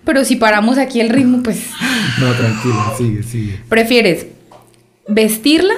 Pero 0.05 0.25
si 0.25 0.37
paramos 0.37 0.79
aquí 0.79 1.00
el 1.00 1.09
ritmo, 1.09 1.43
pues. 1.43 1.71
No, 2.19 2.33
tranquila, 2.35 2.93
sigue, 2.99 3.23
sigue. 3.23 3.61
¿Prefieres 3.69 4.26
vestirla? 5.07 5.75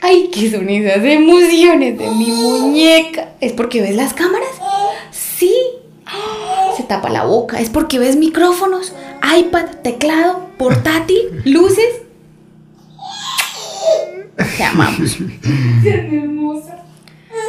Ay, 0.00 0.30
qué 0.32 0.50
son 0.50 0.68
esas 0.68 1.02
emociones 1.04 1.98
de 1.98 2.10
mi 2.10 2.26
muñeca. 2.30 3.30
¿Es 3.40 3.52
porque 3.52 3.80
ves 3.80 3.96
las 3.96 4.12
cámaras? 4.14 4.48
Sí. 5.10 5.54
Se 6.76 6.82
tapa 6.84 7.08
la 7.08 7.24
boca. 7.24 7.60
¿Es 7.60 7.70
porque 7.70 7.98
ves 7.98 8.16
micrófonos, 8.16 8.92
iPad, 9.38 9.66
teclado, 9.82 10.50
portátil, 10.58 11.22
luces? 11.44 12.02
Te 14.56 14.64
amamos. 14.64 15.16
hermosa. 15.84 16.84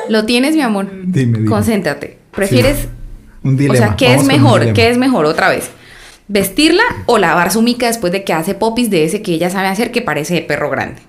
Lo 0.07 0.25
tienes, 0.25 0.55
mi 0.55 0.61
amor. 0.61 0.89
Dime, 1.05 1.39
dime. 1.39 1.49
Concéntrate. 1.49 2.17
¿Prefieres 2.31 2.87
un 3.43 3.57
dilema. 3.57 3.73
O 3.73 3.77
sea, 3.77 3.95
¿qué 3.95 4.13
es 4.13 4.23
mejor? 4.23 4.73
¿Qué 4.73 4.89
es 4.89 4.97
mejor 4.97 5.25
otra 5.25 5.49
vez? 5.49 5.69
¿Vestirla 6.27 6.83
o 7.05 7.17
lavar 7.17 7.51
su 7.51 7.61
mica 7.61 7.87
después 7.87 8.13
de 8.13 8.23
que 8.23 8.33
hace 8.33 8.53
popis 8.53 8.89
de 8.89 9.03
ese 9.03 9.21
que 9.21 9.33
ella 9.33 9.49
sabe 9.49 9.67
hacer 9.67 9.91
que 9.91 10.01
parece 10.01 10.35
de 10.35 10.41
perro 10.41 10.69
grande? 10.69 11.01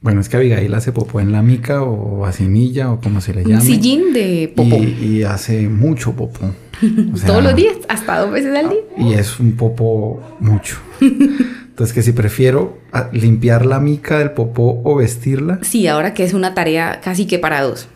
Bueno, 0.00 0.20
es 0.20 0.28
que 0.28 0.36
Abigail 0.36 0.72
hace 0.74 0.92
popó 0.92 1.18
en 1.18 1.32
la 1.32 1.42
mica 1.42 1.82
o 1.82 2.18
vacinilla 2.20 2.92
o 2.92 3.00
como 3.00 3.20
se 3.20 3.34
le 3.34 3.42
llama. 3.42 3.56
Un 3.56 3.62
sillín 3.62 4.12
de 4.12 4.52
popó. 4.54 4.76
Y, 4.76 5.24
hace 5.24 5.68
mucho 5.68 6.12
popó. 6.12 6.54
Todos 7.26 7.42
los 7.42 7.56
días, 7.56 7.74
hasta 7.88 8.18
dos 8.20 8.30
veces 8.30 8.56
al 8.56 8.70
día. 8.70 8.78
Y 8.96 9.14
es 9.14 9.40
un 9.40 9.56
popó 9.56 10.22
mucho. 10.38 10.76
Entonces, 11.00 11.92
que 11.92 12.02
si 12.02 12.12
prefiero 12.12 12.78
ah, 12.92 13.08
limpiar 13.12 13.66
la 13.66 13.80
mica 13.80 14.20
del 14.20 14.30
popó 14.30 14.80
o 14.84 14.94
vestirla. 14.96 15.58
Sí, 15.62 15.88
ahora 15.88 16.14
que 16.14 16.22
es 16.22 16.32
una 16.32 16.54
tarea 16.54 17.00
casi 17.02 17.26
que 17.26 17.40
para 17.40 17.60
dos. 17.62 17.88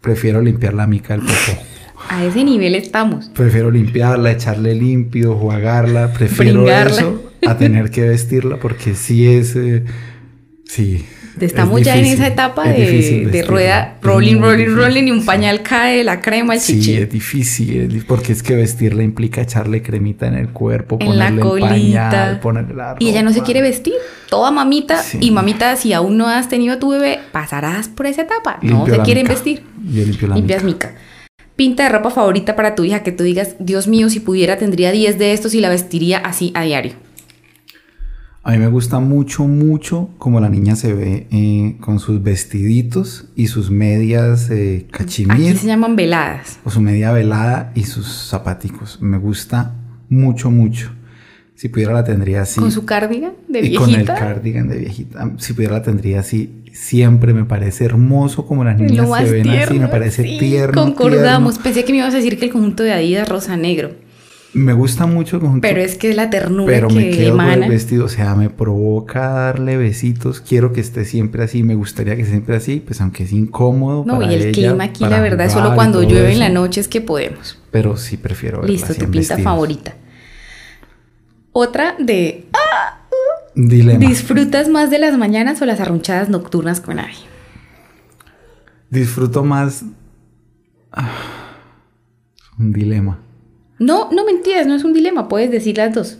Prefiero 0.00 0.40
limpiar 0.40 0.74
la 0.74 0.86
mica 0.86 1.14
del 1.14 1.26
popó. 1.26 1.62
A 2.08 2.24
ese 2.24 2.44
nivel 2.44 2.74
estamos. 2.74 3.30
Prefiero 3.34 3.70
limpiarla, 3.70 4.32
echarle 4.32 4.74
limpio, 4.74 5.34
jugarla. 5.34 6.12
Prefiero 6.12 6.68
eso 6.68 7.22
a 7.46 7.56
tener 7.56 7.90
que 7.90 8.02
vestirla 8.08 8.58
porque 8.58 8.94
sí 8.94 9.26
es... 9.26 9.56
Eh, 9.56 9.84
sí. 10.64 11.04
Estamos 11.46 11.82
ya 11.82 11.96
en 11.96 12.04
esa 12.04 12.26
etapa 12.26 12.68
de, 12.68 13.44
rueda, 13.46 13.96
rolling, 14.02 14.40
rolling, 14.40 14.74
rolling, 14.74 15.04
y 15.04 15.10
un 15.10 15.24
pañal 15.24 15.62
cae, 15.62 16.04
la 16.04 16.20
crema, 16.20 16.54
el 16.54 16.60
Sí, 16.60 16.94
es 16.94 17.10
difícil, 17.10 18.04
porque 18.06 18.32
es 18.32 18.42
que 18.42 18.54
vestirla 18.54 19.02
implica 19.02 19.40
echarle 19.40 19.82
cremita 19.82 20.26
en 20.26 20.34
el 20.34 20.48
cuerpo, 20.48 20.98
ponerle 20.98 21.40
el 21.40 21.60
pañal, 21.60 22.40
ponerle 22.40 22.74
la 22.74 22.96
Y 22.98 23.08
ella 23.10 23.22
no 23.22 23.32
se 23.32 23.42
quiere 23.42 23.62
vestir, 23.62 23.94
toda 24.28 24.50
mamita, 24.50 25.02
y 25.20 25.30
mamita, 25.30 25.76
si 25.76 25.92
aún 25.92 26.16
no 26.16 26.28
has 26.28 26.48
tenido 26.48 26.74
a 26.74 26.78
tu 26.78 26.90
bebé, 26.90 27.20
pasarás 27.32 27.88
por 27.88 28.06
esa 28.06 28.22
etapa, 28.22 28.58
no 28.62 28.86
se 28.86 28.98
quieren 29.00 29.26
vestir. 29.26 29.62
Yo 29.90 30.04
limpio 30.04 30.28
la 30.28 30.36
Limpias 30.36 30.64
mica. 30.64 30.94
Pinta 31.56 31.82
de 31.82 31.88
ropa 31.88 32.10
favorita 32.10 32.54
para 32.54 32.76
tu 32.76 32.84
hija 32.84 33.02
que 33.02 33.10
tú 33.10 33.24
digas, 33.24 33.56
Dios 33.58 33.88
mío, 33.88 34.10
si 34.10 34.20
pudiera 34.20 34.58
tendría 34.58 34.92
10 34.92 35.18
de 35.18 35.32
estos 35.32 35.54
y 35.54 35.60
la 35.60 35.68
vestiría 35.68 36.18
así 36.18 36.52
a 36.54 36.62
diario. 36.62 36.92
A 38.48 38.52
mí 38.52 38.56
me 38.56 38.68
gusta 38.68 38.98
mucho, 38.98 39.46
mucho 39.46 40.08
como 40.16 40.40
la 40.40 40.48
niña 40.48 40.74
se 40.74 40.94
ve 40.94 41.26
eh, 41.30 41.76
con 41.80 42.00
sus 42.00 42.22
vestiditos 42.22 43.26
y 43.36 43.48
sus 43.48 43.70
medias 43.70 44.48
eh, 44.48 44.86
cachimir. 44.90 45.50
Aquí 45.50 45.58
se 45.58 45.66
llaman 45.66 45.96
veladas. 45.96 46.58
O 46.64 46.70
su 46.70 46.80
media 46.80 47.12
velada 47.12 47.72
y 47.74 47.82
sus 47.82 48.06
zapaticos. 48.06 49.02
Me 49.02 49.18
gusta 49.18 49.74
mucho, 50.08 50.50
mucho. 50.50 50.90
Si 51.56 51.68
pudiera 51.68 51.92
la 51.92 52.04
tendría 52.04 52.40
así. 52.40 52.58
¿Con 52.58 52.72
su 52.72 52.86
cardigan 52.86 53.34
de 53.48 53.60
viejita? 53.60 53.82
Y 53.82 53.84
con 53.84 53.94
el 54.00 54.06
cardigan 54.06 54.68
de 54.70 54.78
viejita. 54.78 55.30
Si 55.36 55.52
pudiera 55.52 55.74
la 55.74 55.82
tendría 55.82 56.20
así. 56.20 56.62
Siempre 56.72 57.34
me 57.34 57.44
parece 57.44 57.84
hermoso 57.84 58.46
como 58.46 58.64
las 58.64 58.80
niñas 58.80 59.10
se 59.26 59.30
ven 59.30 59.48
así. 59.50 59.78
Me 59.78 59.88
parece 59.88 60.22
tierno. 60.22 60.84
Concordamos. 60.84 61.58
Pensé 61.58 61.84
que 61.84 61.92
me 61.92 61.98
ibas 61.98 62.14
a 62.14 62.16
decir 62.16 62.38
que 62.38 62.46
el 62.46 62.52
conjunto 62.52 62.82
de 62.82 62.94
Adidas 62.94 63.28
rosa 63.28 63.58
negro. 63.58 64.07
Me 64.58 64.72
gusta 64.72 65.06
mucho 65.06 65.38
conjunto. 65.38 65.66
Pero 65.66 65.80
es 65.80 65.96
que 65.96 66.10
es 66.10 66.16
la 66.16 66.30
ternura 66.30 66.72
pero 66.72 66.88
que 66.88 66.94
me 66.94 67.10
quedo 67.10 67.36
con 67.36 67.46
el 67.48 67.68
vestido, 67.68 68.06
o 68.06 68.08
sea, 68.08 68.34
me 68.34 68.50
provoca 68.50 69.28
darle 69.28 69.76
besitos. 69.76 70.40
Quiero 70.40 70.72
que 70.72 70.80
esté 70.80 71.04
siempre 71.04 71.44
así, 71.44 71.62
me 71.62 71.74
gustaría 71.74 72.16
que 72.16 72.22
esté 72.22 72.32
siempre 72.32 72.56
así, 72.56 72.82
pues 72.84 73.00
aunque 73.00 73.22
es 73.22 73.32
incómodo. 73.32 74.04
No, 74.04 74.20
y 74.20 74.34
el 74.34 74.52
clima 74.52 74.84
aquí, 74.84 75.04
la 75.04 75.20
verdad, 75.20 75.50
solo 75.50 75.74
cuando 75.74 76.02
llueve 76.02 76.32
en 76.32 76.40
la 76.40 76.48
noche 76.48 76.80
es 76.80 76.88
que 76.88 77.00
podemos. 77.00 77.58
Pero 77.70 77.96
sí 77.96 78.16
prefiero 78.16 78.60
verla 78.60 78.72
Listo, 78.72 78.94
tu 78.94 79.10
pinta 79.10 79.38
favorita. 79.38 79.94
Otra 81.52 81.94
de. 81.98 82.46
¡Ah! 82.52 83.06
Dilema. 83.54 83.98
¿Disfrutas 83.98 84.68
más 84.68 84.90
de 84.90 84.98
las 84.98 85.16
mañanas 85.16 85.60
o 85.62 85.66
las 85.66 85.80
arrunchadas 85.80 86.28
nocturnas 86.28 86.80
con 86.80 86.98
Abby? 86.98 87.14
Disfruto 88.90 89.44
más. 89.44 89.84
Ah, 90.92 91.10
un 92.58 92.72
dilema. 92.72 93.18
No, 93.78 94.10
no 94.10 94.24
mentiras, 94.24 94.66
no 94.66 94.74
es 94.74 94.84
un 94.84 94.92
dilema, 94.92 95.28
puedes 95.28 95.50
decir 95.50 95.76
las 95.76 95.94
dos. 95.94 96.18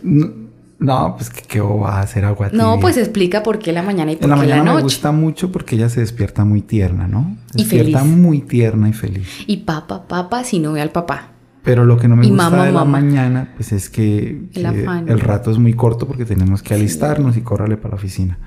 No, 0.79 1.15
pues 1.17 1.29
que 1.29 1.41
qué 1.41 1.59
va 1.59 1.97
a 1.97 2.01
hacer 2.01 2.23
agua 2.23 2.49
No, 2.53 2.79
pues 2.79 2.95
explica 2.95 3.43
por 3.43 3.59
qué 3.59 3.73
la 3.73 3.83
mañana 3.83 4.13
y 4.13 4.15
por 4.15 4.21
qué 4.21 4.27
la 4.29 4.35
noche. 4.35 4.43
En 4.43 4.49
la 4.49 4.55
mañana 4.55 4.75
me 4.77 4.81
gusta 4.81 5.11
mucho 5.11 5.51
porque 5.51 5.75
ella 5.75 5.89
se 5.89 5.99
despierta 5.99 6.45
muy 6.45 6.61
tierna, 6.61 7.07
¿no? 7.07 7.35
y 7.53 7.63
despierta 7.63 8.05
muy 8.05 8.39
tierna 8.39 8.87
y 8.87 8.93
feliz. 8.93 9.27
Y 9.45 9.57
papá, 9.57 10.07
papá, 10.07 10.45
si 10.45 10.59
no 10.59 10.71
ve 10.71 10.81
al 10.81 10.91
papá. 10.91 11.31
Pero 11.63 11.83
lo 11.83 11.97
que 11.97 12.07
no 12.07 12.15
me 12.15 12.25
gusta 12.25 12.63
de 12.63 12.71
la 12.71 12.85
mañana, 12.85 13.51
pues 13.55 13.73
es 13.73 13.89
que, 13.89 14.41
el, 14.53 15.19
rato 15.19 15.51
es 15.51 15.57
muy 15.57 15.73
corto 15.73 16.07
porque 16.07 16.23
tenemos 16.23 16.63
que 16.63 16.73
alistarnos 16.73 17.35
y 17.35 17.41
córrale 17.41 17.75
para 17.75 17.89
la 17.89 17.95
oficina. 17.95 18.39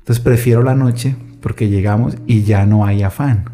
Entonces 0.00 0.22
prefiero 0.22 0.64
la 0.64 0.74
noche 0.74 1.14
porque 1.40 1.68
llegamos 1.68 2.16
y 2.26 2.42
ya 2.42 2.66
no 2.66 2.84
hay 2.84 3.04
afán 3.04 3.53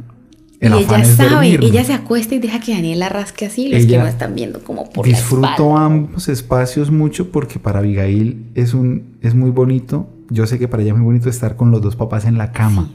y 0.61 0.67
ella 0.67 1.05
sabe, 1.05 1.59
ella 1.63 1.85
se 1.85 1.95
acuesta 1.95 2.35
y 2.35 2.39
deja 2.39 2.61
que 2.61 2.75
Daniela 2.75 3.09
rasque 3.09 3.47
así, 3.47 3.69
los 3.69 3.87
que 3.87 3.97
no 3.97 4.07
están 4.07 4.35
viendo 4.35 4.63
como 4.63 4.91
por 4.91 5.07
Disfruto 5.07 5.77
ambos 5.77 6.29
espacios 6.29 6.91
mucho 6.91 7.31
porque 7.31 7.59
para 7.59 7.79
Abigail 7.79 8.45
es 8.55 8.75
un 8.75 9.17
es 9.23 9.35
muy 9.35 9.51
bonito. 9.51 10.09
Yo 10.29 10.47
sé 10.47 10.59
que 10.59 10.69
para 10.69 10.83
ella 10.83 10.93
es 10.93 10.99
muy 10.99 11.07
bonito 11.07 11.31
estar 11.31 11.57
con 11.57 11.71
los 11.71 11.81
dos 11.81 11.97
papás 11.97 12.27
en 12.27 12.37
la 12.37 12.53
cama. 12.53 12.91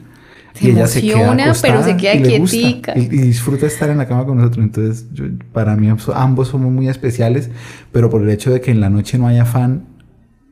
y 0.62 0.70
ella 0.70 0.86
se 0.86 1.02
queda 1.02 1.36
pero 1.62 1.84
se 1.84 1.98
queda 1.98 2.22
quietica. 2.22 2.94
Y, 2.96 3.08
disfruta 3.08 3.66
estar 3.66 3.90
en 3.90 3.98
la 3.98 4.08
cama 4.08 4.26
con 4.26 4.38
nosotros. 4.38 4.64
Entonces, 4.64 5.06
para 5.52 5.76
mí 5.76 5.90
ambos 6.14 6.48
somos 6.48 6.72
muy 6.72 6.88
especiales, 6.88 7.50
pero 7.92 8.12
por 8.12 8.22
el 8.22 8.30
hecho 8.30 8.52
de 8.52 8.62
que 8.62 8.70
en 8.70 8.80
la 8.80 8.92
noche 8.92 9.18
no 9.18 9.28
haya 9.28 9.42
afán 9.42 9.88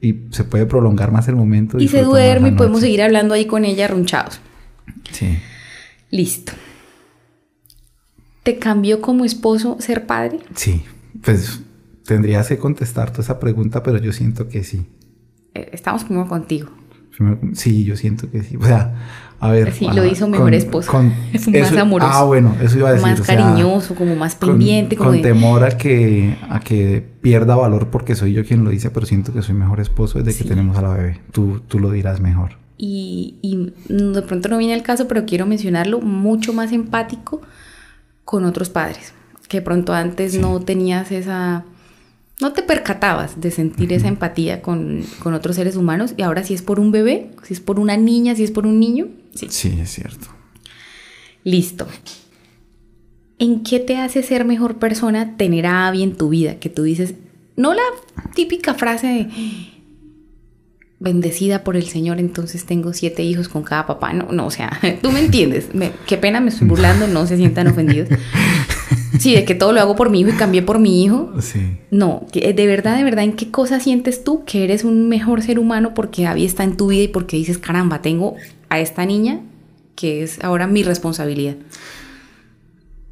y 0.02 0.16
se 0.32 0.44
puede 0.44 0.66
prolongar 0.66 1.12
más 1.12 1.28
el 1.28 1.36
momento. 1.36 1.78
Y 1.78 1.88
se 1.90 2.02
duerme 2.02 2.50
y 2.50 2.52
podemos 2.54 2.82
seguir 2.82 3.04
hablando 3.04 3.36
ahí 3.36 3.46
con 3.46 3.66
ella 3.66 3.86
arrunchados. 3.86 4.42
Sí. 5.12 5.38
Listo. 6.10 6.54
¿Te 8.44 8.60
cambió 8.60 9.00
como 9.02 9.24
esposo 9.24 9.78
ser 9.80 10.06
padre? 10.06 10.40
Sí, 10.56 10.84
pues 11.24 11.62
tendrías 12.06 12.50
que 12.50 12.58
contestar 12.58 13.12
toda 13.12 13.24
esa 13.24 13.40
pregunta, 13.40 13.82
pero 13.84 13.98
yo 14.00 14.12
siento 14.12 14.50
que 14.50 14.64
sí. 14.66 14.86
Eh, 15.54 15.70
estamos 15.72 16.04
primero 16.04 16.28
contigo. 16.28 16.70
Sí, 17.54 17.86
yo 17.86 17.96
siento 17.96 18.30
que 18.30 18.44
sí. 18.44 18.58
O 18.58 18.66
sea, 18.66 18.96
a 19.40 19.50
ver. 19.50 19.72
Sí, 19.72 19.88
lo 19.94 20.04
hizo 20.04 20.28
mejor 20.28 20.54
esposo. 20.54 20.92
es 21.34 21.48
más 21.48 21.78
amoroso. 21.78 22.12
Ah, 22.14 22.24
bueno, 22.24 22.56
eso 22.62 22.80
iba 22.80 22.90
a 22.90 22.94
decir. 22.94 23.08
Más 23.08 23.22
cariñoso, 23.22 23.96
como 23.96 24.16
más 24.16 24.36
pendiente. 24.36 24.98
Con, 24.98 25.22
temor 25.22 25.64
a 25.64 25.78
que, 25.78 26.36
a 26.50 26.60
que 26.60 27.06
pierda 27.22 27.56
valor 27.56 27.90
porque 27.90 28.16
soy 28.16 28.34
yo 28.34 28.44
quien 28.44 28.64
lo 28.64 28.72
dice, 28.72 28.90
pero 28.90 29.06
siento 29.06 29.32
que 29.32 29.42
soy 29.42 29.56
mejor 29.56 29.80
esposo 29.80 30.22
desde 30.22 30.38
que 30.38 30.50
tenemos 30.50 30.78
a 30.78 30.82
la 30.82 30.90
bebé. 30.90 31.22
Tú, 31.32 31.62
tú 31.68 31.80
lo 31.80 31.92
dirás 31.92 32.20
mejor. 32.20 32.58
Y, 32.78 33.38
y 33.42 33.74
de 33.88 34.22
pronto 34.24 34.50
no 34.50 34.58
viene 34.58 34.74
el 34.74 34.82
caso, 34.82 35.08
pero 35.08 35.26
quiero 35.26 35.46
mencionarlo, 35.46 36.02
mucho 36.02 36.52
más 36.52 36.72
empático 36.72 37.42
con 38.26 38.46
otros 38.46 38.70
padres, 38.70 39.14
que 39.48 39.62
pronto 39.62 39.94
antes 39.94 40.38
no 40.38 40.60
tenías 40.60 41.12
esa, 41.12 41.66
no 42.42 42.54
te 42.54 42.64
percatabas 42.64 43.40
de 43.40 43.52
sentir 43.52 43.94
esa 43.94 44.08
empatía 44.08 44.62
con, 44.62 45.04
otros 45.24 45.56
seres 45.56 45.76
humanos 45.76 46.14
y 46.18 46.22
ahora 46.22 46.44
si 46.44 46.54
es 46.54 46.62
por 46.62 46.80
un 46.80 46.92
bebé, 46.92 47.32
si 47.44 47.54
es 47.54 47.60
por 47.60 47.80
una 47.80 47.98
niña, 47.98 48.36
si 48.36 48.44
es 48.44 48.52
por 48.52 48.66
un 48.66 48.80
niño, 48.80 49.08
sí. 49.34 49.48
Sí, 49.50 49.78
es 49.82 49.92
cierto. 49.92 50.28
Listo. 51.44 51.88
¿En 53.40 53.64
qué 53.64 53.80
te 53.80 53.98
hace 53.98 54.24
ser 54.24 54.46
mejor 54.46 54.80
persona 54.80 55.36
tener 55.36 55.66
a 55.66 55.88
Abby 55.88 56.04
en 56.04 56.16
tu 56.16 56.30
vida? 56.30 56.60
Que 56.60 56.70
tú 56.70 56.84
dices, 56.84 57.16
no 57.58 57.74
la 57.74 57.84
típica 58.34 58.74
frase 58.74 59.08
de 59.08 59.73
bendecida 61.04 61.66
por 61.66 61.76
el 61.76 61.84
Señor, 61.84 62.20
entonces 62.20 62.66
tengo 62.66 62.94
siete 62.94 63.24
hijos 63.24 63.50
con 63.50 63.64
cada 63.64 63.86
papá. 63.86 64.14
No, 64.14 64.32
no, 64.32 64.48
o 64.48 64.52
sea, 64.52 64.80
tú 65.02 65.12
me 65.12 65.20
entiendes. 65.20 65.68
qué 66.08 66.18
pena, 66.18 66.40
me 66.40 66.50
estoy 66.50 66.68
burlando, 66.68 67.08
no 67.08 67.28
se 67.28 67.38
sientan 67.38 67.68
ofendidos. 67.68 68.10
Sí, 69.20 69.36
de 69.36 69.46
que 69.46 69.54
todo 69.54 69.74
lo 69.74 69.80
hago 69.80 69.96
por 69.96 70.10
mi 70.10 70.22
hijo 70.22 70.32
y 70.32 70.34
cambié 70.34 70.64
por 70.64 70.80
mi 70.80 71.04
hijo. 71.04 71.32
Sí. 71.40 71.78
No, 71.92 72.26
de 72.34 72.68
verdad, 72.68 72.98
de 72.98 73.04
verdad, 73.04 73.24
¿en 73.24 73.34
qué 73.34 73.52
cosa 73.52 73.80
sientes 73.80 74.24
tú 74.24 74.44
que 74.44 74.64
eres 74.64 74.84
un 74.84 75.08
mejor 75.08 75.44
ser 75.44 75.60
humano 75.60 75.94
porque 75.94 76.26
Abby 76.26 76.44
está 76.44 76.64
en 76.64 76.76
tu 76.76 76.88
vida 76.88 77.04
y 77.04 77.08
porque 77.08 77.38
dices, 77.38 77.60
caramba, 77.60 78.02
tengo 78.02 78.36
a 78.70 78.80
esta 78.80 79.06
niña 79.06 79.40
que 79.96 80.24
es 80.24 80.44
ahora 80.44 80.66
mi 80.66 80.82
responsabilidad? 80.82 81.56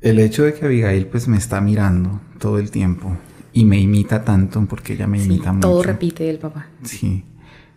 El 0.01 0.17
hecho 0.19 0.43
de 0.43 0.55
que 0.55 0.65
Abigail 0.65 1.05
pues 1.05 1.27
me 1.27 1.37
está 1.37 1.61
mirando 1.61 2.19
todo 2.39 2.57
el 2.57 2.71
tiempo 2.71 3.15
y 3.53 3.65
me 3.65 3.79
imita 3.79 4.25
tanto 4.25 4.65
porque 4.65 4.93
ella 4.93 5.05
me 5.05 5.23
imita 5.23 5.53
mucho. 5.53 5.67
Todo 5.67 5.83
repite 5.83 6.29
el 6.29 6.39
papá. 6.39 6.67
Sí. 6.83 7.23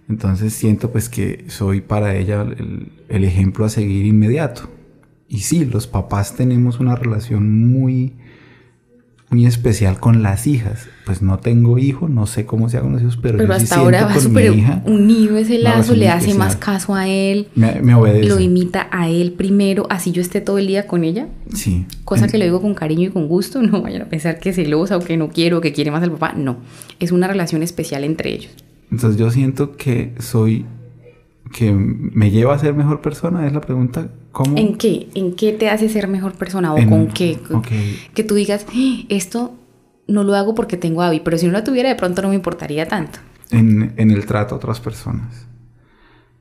Entonces 0.08 0.52
siento 0.52 0.90
pues 0.90 1.08
que 1.08 1.44
soy 1.48 1.80
para 1.80 2.14
ella 2.16 2.42
el, 2.42 3.24
ejemplo 3.24 3.64
a 3.64 3.68
seguir 3.68 4.04
inmediato. 4.04 4.68
Y 5.28 5.40
sí, 5.40 5.64
los 5.64 5.86
papás 5.86 6.36
tenemos 6.36 6.78
una 6.78 6.94
relación 6.94 7.72
muy, 7.72 8.12
muy 9.30 9.46
especial 9.46 9.98
con 9.98 10.22
las 10.22 10.46
hijas. 10.46 10.88
Pues 11.06 11.22
no 11.22 11.38
tengo 11.38 11.78
hijo, 11.78 12.08
no 12.08 12.26
sé 12.26 12.44
cómo 12.44 12.68
se 12.68 12.76
ha 12.76 12.82
conocido, 12.82 13.10
pero, 13.22 13.38
pero 13.38 13.54
hasta 13.54 13.76
ahora 13.76 14.04
va 14.04 14.20
súper 14.20 14.52
unido 14.84 15.38
ese 15.38 15.58
lazo, 15.58 15.94
le 15.94 16.10
hace 16.10 16.34
más 16.34 16.56
caso 16.56 16.94
a 16.94 17.08
él. 17.08 17.48
Me, 17.54 17.94
obedece. 17.94 18.28
Lo 18.28 18.38
imita 18.38 18.88
a 18.90 19.08
él 19.08 19.32
primero, 19.32 19.86
así 19.88 20.12
yo 20.12 20.20
esté 20.20 20.42
todo 20.42 20.58
el 20.58 20.66
día 20.66 20.86
con 20.86 21.02
ella. 21.02 21.28
Sí. 21.54 21.86
Cosa 22.04 22.28
que 22.28 22.36
le 22.36 22.44
digo 22.44 22.60
con 22.60 22.74
cariño 22.74 23.08
y 23.08 23.10
con 23.10 23.26
gusto, 23.26 23.62
no 23.62 23.80
vayan 23.80 24.02
a 24.02 24.06
pensar 24.06 24.38
que 24.38 24.50
es 24.50 24.56
celosa 24.56 24.98
o 24.98 25.00
que 25.00 25.16
no 25.16 25.30
quiero 25.30 25.58
o 25.58 25.60
que 25.62 25.72
quiere 25.72 25.90
más 25.90 26.02
al 26.02 26.12
papá. 26.12 26.34
No, 26.36 26.58
es 27.00 27.10
una 27.10 27.26
relación 27.26 27.62
especial 27.62 28.04
entre 28.04 28.34
ellos. 28.34 28.52
Entonces 28.90 29.18
yo 29.18 29.30
siento 29.30 29.76
que 29.76 30.14
soy, 30.18 30.66
que 31.52 31.72
me 31.72 32.30
lleva 32.30 32.54
a 32.54 32.58
ser 32.58 32.74
mejor 32.74 33.00
persona, 33.00 33.46
es 33.46 33.52
la 33.52 33.60
pregunta. 33.60 34.08
¿Cómo? 34.32 34.56
¿En 34.58 34.76
qué? 34.76 35.08
¿En 35.14 35.34
qué 35.34 35.52
te 35.52 35.70
hace 35.70 35.88
ser 35.88 36.08
mejor 36.08 36.34
persona? 36.34 36.74
¿O 36.74 36.88
con 36.88 37.08
qué? 37.08 37.38
Que 38.14 38.24
tú 38.24 38.34
digas, 38.34 38.66
¡Ah! 38.68 39.02
esto 39.08 39.54
no 40.06 40.24
lo 40.24 40.34
hago 40.34 40.54
porque 40.54 40.76
tengo 40.76 41.02
a 41.02 41.08
Abby, 41.08 41.20
pero 41.20 41.38
si 41.38 41.46
no 41.46 41.52
la 41.52 41.64
tuviera 41.64 41.88
de 41.88 41.94
pronto 41.94 42.22
no 42.22 42.28
me 42.28 42.34
importaría 42.34 42.86
tanto. 42.86 43.18
En, 43.50 43.94
el 43.96 44.26
trato 44.26 44.54
a 44.54 44.58
otras 44.58 44.80
personas. 44.80 45.46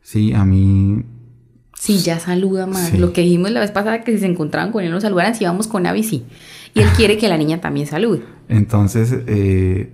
Sí, 0.01 0.33
a 0.33 0.43
mí... 0.45 1.03
Sí, 1.77 1.99
ya 1.99 2.19
saluda 2.19 2.65
más. 2.65 2.97
Lo 2.97 3.11
que 3.11 3.21
dijimos 3.21 3.51
la 3.51 3.59
vez 3.59 3.71
pasada, 3.71 4.03
que 4.03 4.13
si 4.13 4.19
se 4.19 4.25
encontraban 4.25 4.71
con 4.71 4.83
él 4.83 4.91
no 4.91 5.01
saludaran, 5.01 5.35
si 5.35 5.43
vamos 5.43 5.67
con 5.67 5.85
Abby, 5.85 6.03
sí. 6.03 6.23
Y 6.73 6.79
él 6.79 6.87
quiere 6.95 7.17
que 7.17 7.27
la 7.27 7.37
niña 7.37 7.59
también 7.59 7.87
salude. 7.87 8.21
Entonces, 8.47 9.13
eh, 9.27 9.91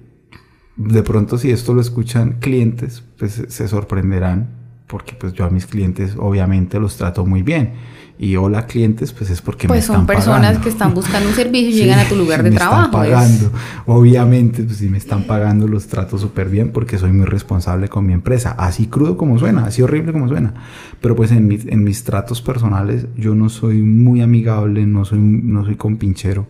de 0.79 1.03
pronto 1.03 1.38
si 1.38 1.51
esto 1.51 1.74
lo 1.74 1.81
escuchan 1.81 2.38
clientes, 2.39 3.03
pues 3.17 3.43
se 3.48 3.67
sorprenderán 3.67 4.48
porque 4.88 5.13
pues 5.13 5.33
yo 5.33 5.45
a 5.45 5.50
mis 5.50 5.67
clientes 5.67 6.13
obviamente 6.17 6.79
los 6.79 6.95
trato 6.95 7.25
muy 7.25 7.43
bien. 7.43 7.74
Y 8.21 8.36
hola 8.36 8.65
clientes, 8.65 9.13
pues 9.13 9.29
es 9.29 9.41
porque 9.41 9.67
pues 9.67 9.77
me 9.77 9.79
están 9.79 10.05
pagando. 10.05 10.13
Pues 10.13 10.25
son 10.25 10.33
personas 10.36 10.63
que 10.63 10.69
están 10.69 10.93
buscando 10.93 11.29
un 11.29 11.36
servicio 11.36 11.69
y 11.69 11.74
llegan 11.83 12.00
a 12.00 12.03
tu 12.03 12.15
lugar 12.15 12.43
de 12.43 12.50
me 12.50 12.57
trabajo. 12.57 12.86
Están 12.86 12.91
pagando. 12.91 13.51
Obviamente, 13.86 14.63
pues 14.63 14.77
si 14.77 14.89
me 14.89 14.98
están 14.98 15.24
pagando 15.24 15.67
los 15.67 15.88
trato 15.88 16.17
súper 16.17 16.50
bien 16.50 16.71
porque 16.71 16.98
soy 16.98 17.13
muy 17.13 17.25
responsable 17.25 17.88
con 17.88 18.05
mi 18.05 18.12
empresa. 18.12 18.55
Así 18.57 18.88
crudo 18.88 19.15
como 19.15 19.39
suena, 19.39 19.65
así 19.65 19.81
horrible 19.81 20.12
como 20.12 20.27
suena. 20.27 20.53
Pero 21.00 21.15
pues 21.15 21.31
en, 21.31 21.48
mis, 21.48 21.65
en 21.65 21.83
mis 21.83 22.03
tratos 22.03 22.41
personales 22.41 23.05
yo 23.15 23.36
no 23.36 23.48
soy 23.48 23.81
muy 23.83 24.21
amigable, 24.21 24.86
no 24.86 25.05
soy, 25.05 25.19
no 25.19 25.63
soy 25.63 25.75
compinchero. 25.75 26.48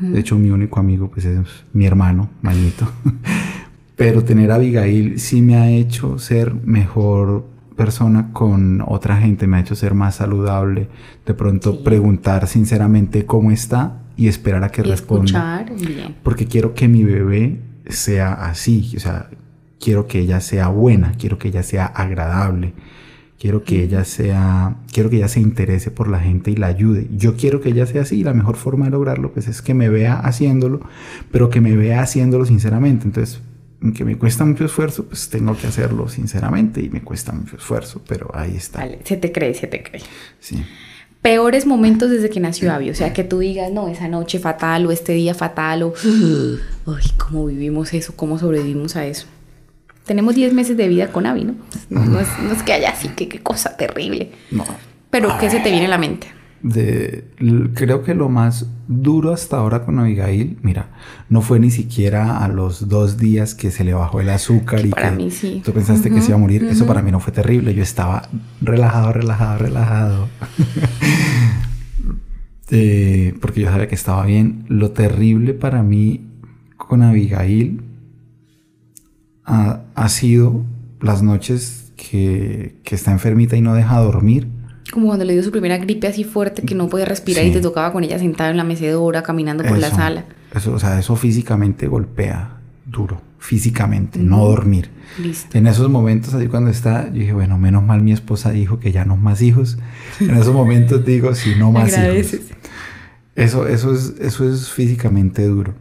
De 0.00 0.18
hecho, 0.18 0.38
mi 0.38 0.50
único 0.50 0.80
amigo 0.80 1.10
pues 1.10 1.26
es 1.26 1.46
mi 1.72 1.84
hermano, 1.86 2.30
Mañito. 2.42 2.88
Pero 3.96 4.24
tener 4.24 4.50
a 4.50 4.56
Abigail 4.56 5.20
sí 5.20 5.40
me 5.40 5.56
ha 5.56 5.70
hecho 5.70 6.18
ser 6.18 6.54
mejor 6.54 7.46
persona 7.76 8.32
con 8.32 8.82
otra 8.86 9.16
gente, 9.16 9.46
me 9.46 9.56
ha 9.56 9.60
hecho 9.60 9.74
ser 9.74 9.94
más 9.94 10.16
saludable. 10.16 10.88
De 11.26 11.34
pronto 11.34 11.82
preguntar 11.82 12.46
sinceramente 12.46 13.26
cómo 13.26 13.50
está 13.50 14.02
y 14.16 14.28
esperar 14.28 14.64
a 14.64 14.70
que 14.70 14.82
responda. 14.82 15.64
Porque 16.22 16.46
quiero 16.46 16.74
que 16.74 16.88
mi 16.88 17.04
bebé 17.04 17.60
sea 17.88 18.32
así, 18.32 18.92
o 18.96 19.00
sea, 19.00 19.30
quiero 19.80 20.06
que 20.06 20.20
ella 20.20 20.40
sea 20.40 20.68
buena, 20.68 21.12
quiero 21.18 21.38
que 21.38 21.48
ella 21.48 21.62
sea 21.62 21.86
agradable. 21.86 22.72
Quiero 23.36 23.62
que 23.62 23.82
ella 23.82 24.04
sea, 24.04 24.76
quiero 24.90 25.10
que 25.10 25.16
ella 25.16 25.28
se 25.28 25.40
interese 25.40 25.90
por 25.90 26.08
la 26.08 26.18
gente 26.18 26.50
y 26.50 26.56
la 26.56 26.68
ayude. 26.68 27.08
Yo 27.14 27.36
quiero 27.36 27.60
que 27.60 27.70
ella 27.70 27.84
sea 27.84 28.02
así 28.02 28.20
y 28.20 28.24
la 28.24 28.32
mejor 28.32 28.56
forma 28.56 28.86
de 28.86 28.92
lograrlo 28.92 29.32
pues 29.32 29.48
es 29.48 29.60
que 29.60 29.74
me 29.74 29.90
vea 29.90 30.18
haciéndolo, 30.18 30.80
pero 31.30 31.50
que 31.50 31.60
me 31.60 31.76
vea 31.76 32.00
haciéndolo 32.00 32.46
sinceramente. 32.46 33.04
Entonces, 33.04 33.42
aunque 33.84 34.02
me 34.02 34.16
cuesta 34.16 34.46
mucho 34.46 34.64
esfuerzo, 34.64 35.04
pues 35.04 35.28
tengo 35.28 35.54
que 35.56 35.66
hacerlo 35.66 36.08
sinceramente 36.08 36.80
y 36.80 36.88
me 36.88 37.02
cuesta 37.02 37.32
mucho 37.32 37.56
esfuerzo, 37.56 38.00
pero 38.08 38.30
ahí 38.32 38.56
está. 38.56 38.78
Vale, 38.78 39.00
se 39.04 39.18
te 39.18 39.30
cree, 39.30 39.52
se 39.52 39.66
te 39.66 39.82
cree. 39.82 40.00
Sí. 40.40 40.64
Peores 41.20 41.66
momentos 41.66 42.10
desde 42.10 42.30
que 42.30 42.40
nació 42.40 42.72
Abby, 42.72 42.88
o 42.88 42.94
sea, 42.94 43.12
que 43.12 43.24
tú 43.24 43.40
digas, 43.40 43.70
no, 43.70 43.88
esa 43.88 44.08
noche 44.08 44.38
fatal 44.38 44.86
o 44.86 44.90
este 44.90 45.12
día 45.12 45.34
fatal 45.34 45.82
o, 45.82 45.92
ay, 46.86 47.04
cómo 47.18 47.44
vivimos 47.44 47.92
eso, 47.92 48.16
cómo 48.16 48.38
sobrevivimos 48.38 48.96
a 48.96 49.04
eso. 49.04 49.26
Tenemos 50.06 50.34
10 50.34 50.54
meses 50.54 50.78
de 50.78 50.88
vida 50.88 51.08
con 51.12 51.26
Abby, 51.26 51.44
¿no? 51.44 51.54
No, 51.90 52.20
es, 52.20 52.28
no 52.42 52.52
es, 52.52 52.62
que 52.62 52.72
haya 52.72 52.90
así, 52.90 53.08
que 53.08 53.28
qué 53.28 53.42
cosa 53.42 53.76
terrible. 53.76 54.32
No. 54.50 54.64
Pero, 55.10 55.36
¿qué 55.38 55.50
se 55.50 55.60
te 55.60 55.70
viene 55.70 55.86
a 55.86 55.90
la 55.90 55.98
mente? 55.98 56.28
De 56.64 57.26
creo 57.74 58.02
que 58.02 58.14
lo 58.14 58.30
más 58.30 58.66
duro 58.88 59.34
hasta 59.34 59.58
ahora 59.58 59.84
con 59.84 59.98
Abigail, 59.98 60.56
mira, 60.62 60.88
no 61.28 61.42
fue 61.42 61.60
ni 61.60 61.70
siquiera 61.70 62.42
a 62.42 62.48
los 62.48 62.88
dos 62.88 63.18
días 63.18 63.54
que 63.54 63.70
se 63.70 63.84
le 63.84 63.92
bajó 63.92 64.22
el 64.22 64.30
azúcar 64.30 64.84
y 64.84 64.88
para 64.88 65.10
que 65.10 65.16
mí 65.16 65.30
sí. 65.30 65.60
tú 65.62 65.72
pensaste 65.72 66.10
que 66.10 66.22
se 66.22 66.28
iba 66.28 66.36
a 66.36 66.40
morir. 66.40 66.64
Eso 66.64 66.86
para 66.86 67.02
mí 67.02 67.12
no 67.12 67.20
fue 67.20 67.34
terrible. 67.34 67.74
Yo 67.74 67.82
estaba 67.82 68.30
relajado, 68.62 69.12
relajado, 69.12 69.58
relajado. 69.58 70.28
eh, 72.70 73.34
porque 73.42 73.60
yo 73.60 73.70
sabía 73.70 73.86
que 73.86 73.94
estaba 73.94 74.24
bien. 74.24 74.64
Lo 74.68 74.92
terrible 74.92 75.52
para 75.52 75.82
mí 75.82 76.26
con 76.78 77.02
Abigail 77.02 77.82
ha, 79.44 79.82
ha 79.94 80.08
sido 80.08 80.64
las 81.02 81.22
noches 81.22 81.92
que, 81.96 82.76
que 82.84 82.94
está 82.94 83.12
enfermita 83.12 83.54
y 83.54 83.60
no 83.60 83.74
deja 83.74 84.00
dormir 84.00 84.63
como 84.92 85.06
cuando 85.06 85.24
le 85.24 85.32
dio 85.32 85.42
su 85.42 85.50
primera 85.50 85.78
gripe 85.78 86.06
así 86.06 86.24
fuerte 86.24 86.62
que 86.62 86.74
no 86.74 86.88
podía 86.88 87.06
respirar 87.06 87.44
y 87.44 87.52
te 87.52 87.60
tocaba 87.60 87.92
con 87.92 88.04
ella 88.04 88.18
sentada 88.18 88.50
en 88.50 88.56
la 88.56 88.64
mecedora, 88.64 89.22
caminando 89.22 89.64
por 89.64 89.78
la 89.78 89.90
sala. 89.90 90.24
Eso, 90.54 90.72
o 90.72 90.78
sea, 90.78 90.98
eso 90.98 91.16
físicamente 91.16 91.86
golpea 91.86 92.58
duro, 92.84 93.20
físicamente, 93.38 94.18
no 94.18 94.44
dormir. 94.44 94.90
Listo. 95.20 95.56
En 95.56 95.66
esos 95.66 95.88
momentos, 95.88 96.34
así 96.34 96.46
cuando 96.46 96.70
está, 96.70 97.06
yo 97.06 97.20
dije, 97.20 97.32
bueno, 97.32 97.58
menos 97.58 97.82
mal 97.82 98.02
mi 98.02 98.12
esposa 98.12 98.50
dijo 98.50 98.78
que 98.78 98.92
ya 98.92 99.04
no 99.04 99.16
más 99.16 99.42
hijos. 99.42 99.78
En 100.20 100.30
esos 100.30 100.54
momentos 100.54 101.04
digo, 101.04 101.34
si 101.34 101.54
no 101.56 101.72
más 101.72 101.96
hijos. 101.96 102.40
Eso, 103.34 103.66
eso, 103.66 103.92
es, 103.92 104.14
eso 104.20 104.48
es 104.48 104.68
físicamente 104.70 105.44
duro. 105.46 105.74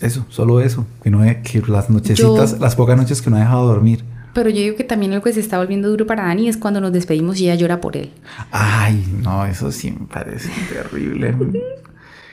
Eso, 0.00 0.24
solo 0.28 0.60
eso. 0.60 0.86
Que, 1.02 1.10
no, 1.10 1.20
que 1.20 1.62
las 1.68 1.90
nochecitas, 1.90 2.58
las 2.58 2.74
pocas 2.74 2.96
noches 2.96 3.20
que 3.20 3.30
no 3.30 3.36
ha 3.36 3.40
dejado 3.40 3.66
dormir. 3.66 4.04
Pero 4.34 4.50
yo 4.50 4.56
digo 4.56 4.76
que 4.76 4.84
también 4.84 5.14
lo 5.14 5.22
que 5.22 5.32
se 5.32 5.40
está 5.40 5.58
volviendo 5.58 5.88
duro 5.88 6.06
para 6.06 6.24
Dani 6.24 6.48
es 6.48 6.56
cuando 6.56 6.80
nos 6.80 6.92
despedimos 6.92 7.38
y 7.38 7.44
ella 7.44 7.54
llora 7.54 7.80
por 7.80 7.96
él. 7.96 8.10
Ay, 8.50 9.02
no, 9.22 9.46
eso 9.46 9.70
sí 9.70 9.92
me 9.92 10.06
parece 10.06 10.50
terrible. 10.68 11.34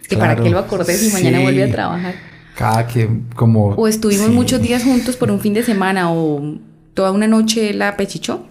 que 0.09 0.17
para 0.17 0.35
que 0.35 0.49
lo 0.49 0.59
acordes 0.59 1.01
y 1.07 1.13
mañana 1.13 1.39
vuelve 1.39 1.63
a 1.63 1.71
trabajar. 1.71 2.15
Cada 2.55 2.87
que 2.87 3.07
como... 3.35 3.69
O 3.69 3.87
estuvimos 3.87 4.29
muchos 4.29 4.61
días 4.61 4.83
juntos 4.83 5.15
por 5.15 5.31
un 5.31 5.39
fin 5.39 5.53
de 5.53 5.63
semana 5.63 6.11
o 6.11 6.57
toda 6.95 7.11
una 7.11 7.27
noche 7.27 7.73
la 7.73 7.95
pechichó. 7.95 8.47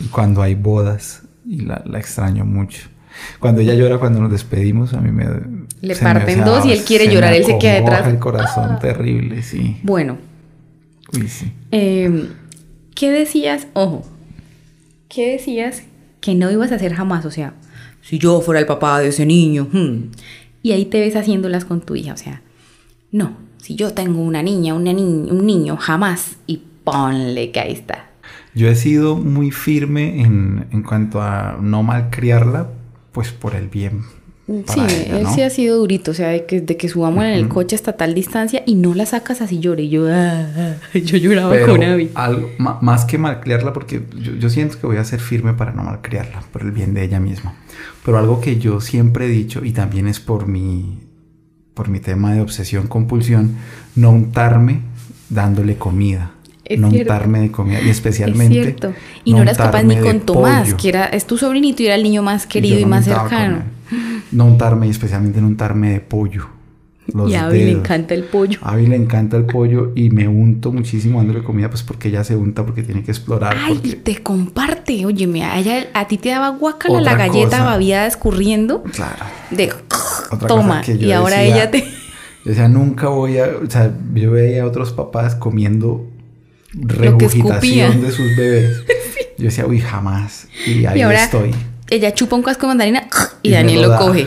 Y 0.00 0.04
cuando 0.06 0.42
hay 0.42 0.54
bodas, 0.54 1.22
y 1.46 1.60
la, 1.60 1.82
la, 1.84 1.98
extraño 1.98 2.44
mucho. 2.44 2.88
Cuando 3.40 3.60
ella 3.60 3.74
llora 3.74 3.98
cuando 3.98 4.20
nos 4.20 4.30
despedimos, 4.30 4.94
a 4.94 5.00
mí 5.00 5.10
me... 5.10 5.26
Le 5.80 5.96
parten 5.96 6.44
dos 6.44 6.64
y 6.64 6.72
él 6.72 6.82
quiere 6.84 7.12
llorar, 7.12 7.34
él 7.34 7.44
se 7.44 7.58
queda 7.58 7.74
detrás. 7.74 8.06
el 8.08 8.18
corazón 8.18 8.78
terrible, 8.80 9.42
sí. 9.42 9.78
Bueno, 9.82 10.18
Uy, 11.12 11.28
sí. 11.28 11.52
Eh, 11.70 12.28
¿Qué 12.94 13.10
decías? 13.10 13.68
Ojo, 13.74 14.04
¿qué 15.08 15.32
decías 15.32 15.84
que 16.20 16.34
no 16.34 16.50
ibas 16.50 16.72
a 16.72 16.76
hacer 16.76 16.94
jamás? 16.94 17.24
O 17.24 17.30
sea, 17.30 17.54
si 18.02 18.18
yo 18.18 18.40
fuera 18.40 18.60
el 18.60 18.66
papá 18.66 19.00
de 19.00 19.08
ese 19.08 19.24
niño. 19.24 19.68
Hmm. 19.72 20.10
Y 20.62 20.72
ahí 20.72 20.84
te 20.86 21.00
ves 21.00 21.14
haciéndolas 21.16 21.64
con 21.64 21.80
tu 21.80 21.94
hija. 21.94 22.12
O 22.12 22.16
sea, 22.16 22.42
no, 23.12 23.36
si 23.58 23.76
yo 23.76 23.94
tengo 23.94 24.20
una 24.20 24.42
niña, 24.42 24.74
una 24.74 24.92
ni 24.92 25.02
un 25.02 25.46
niño, 25.46 25.76
jamás. 25.76 26.38
Y 26.46 26.62
ponle 26.84 27.52
que 27.52 27.60
ahí 27.60 27.72
está. 27.72 28.10
Yo 28.54 28.68
he 28.68 28.74
sido 28.74 29.16
muy 29.16 29.50
firme 29.50 30.20
en, 30.20 30.66
en 30.72 30.82
cuanto 30.82 31.22
a 31.22 31.58
no 31.60 31.82
malcriarla, 31.82 32.70
pues 33.12 33.30
por 33.30 33.54
el 33.54 33.68
bien 33.68 34.02
sí, 34.66 34.80
él 35.10 35.26
sí 35.34 35.42
ha 35.42 35.50
sido 35.50 35.76
durito, 35.76 36.12
o 36.12 36.14
sea, 36.14 36.28
de 36.28 36.46
que, 36.46 36.62
de 36.62 36.76
que 36.78 36.88
subamos 36.88 37.22
en 37.24 37.32
el 37.32 37.48
coche 37.48 37.76
hasta 37.76 37.92
tal 37.94 38.14
distancia 38.14 38.62
y 38.64 38.76
no 38.76 38.94
la 38.94 39.04
sacas 39.04 39.42
así 39.42 39.58
llore. 39.58 39.82
Y 39.82 39.88
yo, 39.90 40.08
ah, 40.08 40.46
ah, 40.56 40.98
yo 40.98 41.18
lloraba 41.18 41.54
con 41.66 41.82
Abby. 41.82 42.10
Algo, 42.14 42.50
más 42.58 43.04
que 43.04 43.18
malcriarla, 43.18 43.74
porque 43.74 44.02
yo, 44.16 44.48
siento 44.48 44.80
que 44.80 44.86
voy 44.86 44.96
a 44.96 45.04
ser 45.04 45.20
firme 45.20 45.52
para 45.52 45.72
no 45.72 45.82
malcriarla, 45.82 46.42
por 46.50 46.62
el 46.62 46.72
bien 46.72 46.94
de 46.94 47.04
ella 47.04 47.20
misma. 47.20 47.56
Pero 48.04 48.18
algo 48.18 48.40
que 48.40 48.58
yo 48.58 48.80
siempre 48.80 49.26
he 49.26 49.28
dicho, 49.28 49.64
y 49.64 49.72
también 49.72 50.08
es 50.08 50.18
por 50.18 50.46
mi, 50.46 50.98
por 51.74 51.88
mi 51.88 52.00
tema 52.00 52.32
de 52.32 52.40
obsesión, 52.40 52.86
compulsión, 52.86 53.56
no 53.96 54.10
untarme 54.10 54.80
dándole 55.28 55.76
comida. 55.76 56.32
no 56.78 56.88
untarme 56.88 57.40
de 57.40 57.50
comida 57.50 57.82
y 57.82 57.90
especialmente. 57.90 58.58
Es 58.58 58.64
cierto. 58.64 58.94
Y 59.24 59.34
no, 59.34 59.42
eras 59.42 59.58
capaz 59.58 59.82
ni 59.82 59.98
con 59.98 60.20
Tomás, 60.20 60.72
que 60.72 60.88
era, 60.88 61.04
es 61.04 61.26
tu 61.26 61.36
sobrinito 61.36 61.82
y 61.82 61.86
era 61.86 61.96
el 61.96 62.02
niño 62.02 62.22
más 62.22 62.46
querido 62.46 62.78
y, 62.78 62.86
más 62.86 63.04
cercano 63.04 63.77
no 64.32 64.44
untarme 64.44 64.86
y 64.86 64.90
especialmente 64.90 65.40
no 65.40 65.46
untarme 65.46 65.92
de 65.92 66.00
pollo. 66.00 66.48
y 67.26 67.34
a 67.34 67.46
Abby 67.46 67.64
le 67.64 67.70
encanta 67.72 68.14
el 68.14 68.24
pollo. 68.24 68.58
A 68.62 68.72
Abby 68.72 68.86
le 68.86 68.96
encanta 68.96 69.36
el 69.36 69.44
pollo 69.44 69.92
y 69.94 70.10
me 70.10 70.28
unto 70.28 70.72
muchísimo 70.72 71.18
dándole 71.18 71.42
comida, 71.42 71.70
pues 71.70 71.82
porque 71.82 72.08
ella 72.08 72.24
se 72.24 72.36
unta, 72.36 72.64
porque 72.64 72.82
tiene 72.82 73.02
que 73.02 73.10
explorar. 73.10 73.56
Ay, 73.58 73.78
te 74.02 74.22
comparte. 74.22 75.06
Oye, 75.06 75.42
a, 75.42 75.58
ella, 75.58 75.86
a 75.94 76.06
ti 76.06 76.18
te 76.18 76.30
daba 76.30 76.50
guacala 76.50 77.00
la 77.00 77.14
galleta 77.14 77.64
babiada 77.64 78.06
escurriendo. 78.06 78.82
Claro. 78.82 79.24
De 79.50 79.72
toma. 80.46 80.82
y 80.86 81.12
ahora 81.12 81.42
ella 81.42 81.70
te. 81.70 81.80
Yo 82.44 82.52
decía, 82.52 82.68
nunca 82.68 83.08
voy 83.08 83.38
a. 83.38 83.46
O 83.46 83.70
sea, 83.70 83.92
yo 84.14 84.30
veía 84.30 84.62
a 84.62 84.66
otros 84.66 84.92
papás 84.92 85.34
comiendo 85.34 86.06
regurgitación 86.72 88.02
de 88.02 88.10
sus 88.12 88.36
bebés. 88.36 88.84
Yo 89.38 89.44
decía, 89.44 89.66
uy, 89.66 89.78
jamás. 89.78 90.48
Y 90.66 90.84
ahí 90.84 91.00
estoy 91.00 91.54
ella 91.90 92.12
chupa 92.14 92.36
un 92.36 92.42
casco 92.42 92.62
de 92.62 92.68
mandarina 92.68 93.08
y, 93.42 93.50
Daniel 93.50 93.82
lo, 93.82 93.96
coge. 93.96 94.26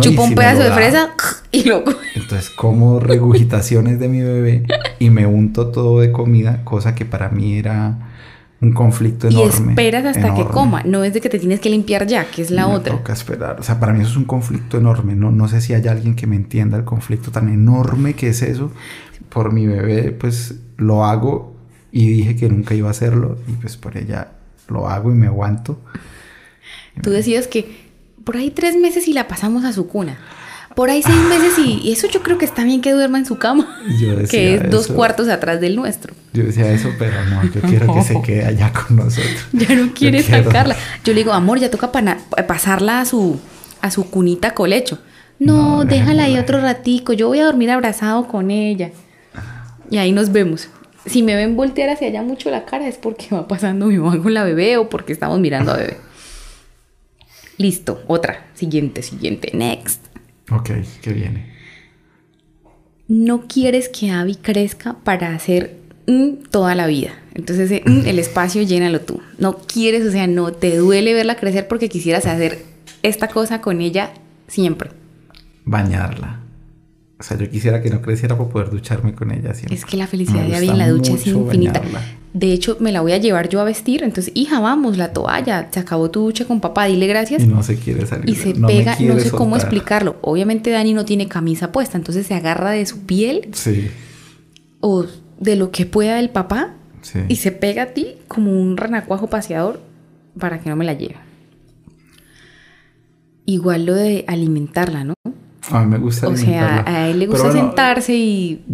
chupa 0.00 0.22
un 0.22 0.34
pedazo 0.34 0.62
de 0.62 0.72
fresa 0.72 1.10
y 1.52 1.64
lo 1.64 1.84
coge. 1.84 2.06
Entonces 2.14 2.50
como 2.50 3.00
regurgitaciones 3.00 3.98
de 3.98 4.08
mi 4.08 4.20
bebé 4.20 4.64
y 4.98 5.10
me 5.10 5.26
unto 5.26 5.68
todo 5.68 6.00
de 6.00 6.12
comida, 6.12 6.64
cosa 6.64 6.94
que 6.94 7.04
para 7.04 7.28
mí 7.28 7.58
era 7.58 8.12
un 8.62 8.72
conflicto 8.72 9.26
enorme. 9.26 9.66
Y 9.66 9.68
esperas 9.70 10.04
hasta 10.04 10.34
que 10.34 10.44
coma, 10.44 10.82
no 10.84 11.02
es 11.02 11.12
de 11.12 11.20
que 11.20 11.28
te 11.28 11.40
tienes 11.40 11.58
que 11.58 11.68
limpiar 11.68 12.06
ya, 12.06 12.24
que 12.26 12.42
es 12.42 12.50
la 12.52 12.68
me 12.68 12.74
otra. 12.74 12.96
Toca 12.96 13.12
esperar. 13.12 13.58
O 13.58 13.62
sea, 13.64 13.80
para 13.80 13.92
mí 13.92 14.00
eso 14.02 14.10
es 14.10 14.16
un 14.16 14.24
conflicto 14.24 14.78
enorme. 14.78 15.16
No, 15.16 15.32
no 15.32 15.48
sé 15.48 15.60
si 15.60 15.74
hay 15.74 15.88
alguien 15.88 16.14
que 16.14 16.28
me 16.28 16.36
entienda 16.36 16.76
el 16.76 16.84
conflicto 16.84 17.32
tan 17.32 17.48
enorme 17.48 18.14
que 18.14 18.28
es 18.28 18.40
eso. 18.40 18.70
Por 19.28 19.52
mi 19.52 19.66
bebé, 19.66 20.12
pues 20.12 20.54
lo 20.76 21.04
hago 21.04 21.56
y 21.90 22.06
dije 22.06 22.36
que 22.36 22.48
nunca 22.48 22.74
iba 22.74 22.86
a 22.86 22.92
hacerlo 22.92 23.36
y 23.48 23.52
pues 23.52 23.76
por 23.76 23.96
ella 23.96 24.28
lo 24.68 24.88
hago 24.88 25.10
y 25.10 25.14
me 25.14 25.26
aguanto. 25.26 25.80
Tú 27.00 27.10
decías 27.10 27.46
que 27.46 27.82
por 28.24 28.36
ahí 28.36 28.50
tres 28.50 28.76
meses 28.76 29.08
y 29.08 29.12
la 29.12 29.28
pasamos 29.28 29.64
a 29.64 29.72
su 29.72 29.88
cuna. 29.88 30.18
Por 30.74 30.88
ahí 30.88 31.02
seis 31.02 31.18
meses 31.28 31.58
y, 31.58 31.92
eso 31.92 32.08
yo 32.08 32.22
creo 32.22 32.38
que 32.38 32.44
está 32.46 32.64
bien 32.64 32.80
que 32.80 32.92
duerma 32.92 33.18
en 33.18 33.26
su 33.26 33.36
cama. 33.38 33.78
que 34.30 34.54
es 34.54 34.70
dos 34.70 34.88
cuartos 34.88 35.28
atrás 35.28 35.60
del 35.60 35.76
nuestro. 35.76 36.14
Yo 36.32 36.44
decía 36.44 36.72
eso, 36.72 36.90
pero 36.98 37.24
no, 37.26 37.42
yo 37.44 37.60
quiero 37.60 37.92
que 37.92 38.02
se 38.02 38.20
quede 38.22 38.46
allá 38.46 38.72
con 38.72 38.96
nosotros. 38.96 39.46
Ya 39.52 39.74
no 39.74 39.92
quiere 39.92 40.22
sacarla. 40.22 40.76
Yo 41.04 41.12
le 41.12 41.20
digo, 41.20 41.32
amor, 41.32 41.58
ya 41.58 41.70
toca 41.70 41.92
pasarla 41.92 43.00
a 43.00 43.04
su, 43.04 43.38
a 43.80 43.90
su 43.90 44.08
cunita 44.08 44.54
colecho. 44.54 44.98
No, 45.38 45.84
déjala 45.84 46.24
ahí 46.24 46.38
otro 46.38 46.60
ratico, 46.60 47.12
yo 47.12 47.28
voy 47.28 47.40
a 47.40 47.44
dormir 47.44 47.70
abrazado 47.70 48.28
con 48.28 48.50
ella. 48.50 48.90
y 49.90 49.98
ahí 49.98 50.12
nos 50.12 50.30
vemos. 50.30 50.68
Si 51.04 51.22
me 51.22 51.34
ven 51.34 51.56
voltear 51.56 51.90
hacia 51.90 52.06
allá 52.08 52.22
mucho 52.22 52.48
la 52.50 52.64
cara 52.64 52.86
es 52.86 52.96
porque 52.96 53.26
va 53.34 53.48
pasando 53.48 53.86
mi 53.86 53.98
mamá 53.98 54.22
con 54.22 54.32
la 54.32 54.44
bebé 54.44 54.76
o 54.76 54.88
porque 54.88 55.12
estamos 55.12 55.40
mirando 55.40 55.72
a 55.72 55.76
bebé. 55.78 55.96
Listo, 57.58 58.02
otra. 58.06 58.46
Siguiente, 58.54 59.02
siguiente. 59.02 59.50
Next. 59.54 60.04
Ok, 60.50 60.70
¿qué 61.00 61.12
viene? 61.12 61.52
No 63.08 63.46
quieres 63.46 63.88
que 63.88 64.10
Abby 64.10 64.36
crezca 64.36 64.96
para 65.04 65.34
hacer 65.34 65.76
toda 66.50 66.74
la 66.74 66.86
vida. 66.86 67.10
Entonces 67.34 67.82
el 67.84 68.18
espacio 68.18 68.62
llénalo 68.62 69.00
tú. 69.00 69.20
No 69.38 69.58
quieres, 69.58 70.06
o 70.06 70.10
sea, 70.10 70.26
no 70.26 70.52
te 70.52 70.76
duele 70.76 71.14
verla 71.14 71.36
crecer 71.36 71.68
porque 71.68 71.88
quisieras 71.88 72.26
hacer 72.26 72.62
esta 73.02 73.28
cosa 73.28 73.60
con 73.60 73.80
ella 73.80 74.12
siempre. 74.48 74.90
Bañarla. 75.64 76.40
O 77.18 77.22
sea, 77.22 77.38
yo 77.38 77.48
quisiera 77.48 77.80
que 77.82 77.90
no 77.90 78.02
creciera 78.02 78.36
para 78.36 78.50
poder 78.50 78.70
ducharme 78.70 79.14
con 79.14 79.30
ella 79.30 79.54
siempre. 79.54 79.76
Es 79.76 79.84
que 79.84 79.96
la 79.96 80.06
felicidad 80.06 80.44
de 80.44 80.56
Abby 80.56 80.68
en 80.68 80.78
la 80.78 80.88
ducha 80.88 81.12
es 81.12 81.26
infinita. 81.26 81.80
De 82.32 82.52
hecho, 82.52 82.78
me 82.80 82.92
la 82.92 83.02
voy 83.02 83.12
a 83.12 83.18
llevar 83.18 83.48
yo 83.48 83.60
a 83.60 83.64
vestir. 83.64 84.02
Entonces, 84.02 84.32
hija, 84.34 84.60
vamos, 84.60 84.96
la 84.96 85.12
toalla. 85.12 85.68
Se 85.70 85.80
acabó 85.80 86.10
tu 86.10 86.20
ducha 86.22 86.46
con 86.46 86.60
papá, 86.60 86.86
dile 86.86 87.06
gracias. 87.06 87.42
Y 87.42 87.46
no 87.46 87.62
se 87.62 87.76
quiere 87.76 88.06
salir. 88.06 88.28
Y 88.28 88.34
se 88.34 88.54
pega, 88.54 88.96
no 89.00 89.18
sé 89.18 89.30
cómo 89.30 89.56
explicarlo. 89.56 90.16
Obviamente, 90.22 90.70
Dani 90.70 90.94
no 90.94 91.04
tiene 91.04 91.28
camisa 91.28 91.72
puesta, 91.72 91.98
entonces 91.98 92.26
se 92.26 92.34
agarra 92.34 92.70
de 92.70 92.86
su 92.86 93.00
piel. 93.00 93.48
Sí. 93.52 93.90
O 94.80 95.06
de 95.38 95.56
lo 95.56 95.70
que 95.70 95.84
pueda 95.84 96.18
el 96.20 96.30
papá. 96.30 96.74
Sí. 97.02 97.18
Y 97.28 97.36
se 97.36 97.52
pega 97.52 97.82
a 97.82 97.86
ti 97.86 98.14
como 98.28 98.58
un 98.58 98.76
renacuajo 98.76 99.28
paseador 99.28 99.80
para 100.38 100.60
que 100.60 100.70
no 100.70 100.76
me 100.76 100.84
la 100.84 100.94
lleve. 100.94 101.16
Igual 103.44 103.86
lo 103.86 103.94
de 103.94 104.24
alimentarla, 104.28 105.04
¿no? 105.04 105.14
A 105.70 105.80
mí 105.80 105.86
me 105.86 105.98
gusta 105.98 106.28
O 106.28 106.36
sea, 106.36 106.82
a 106.86 107.08
él 107.08 107.20
le 107.20 107.26
gusta 107.26 107.52
sentarse 107.52 108.14
y... 108.14 108.64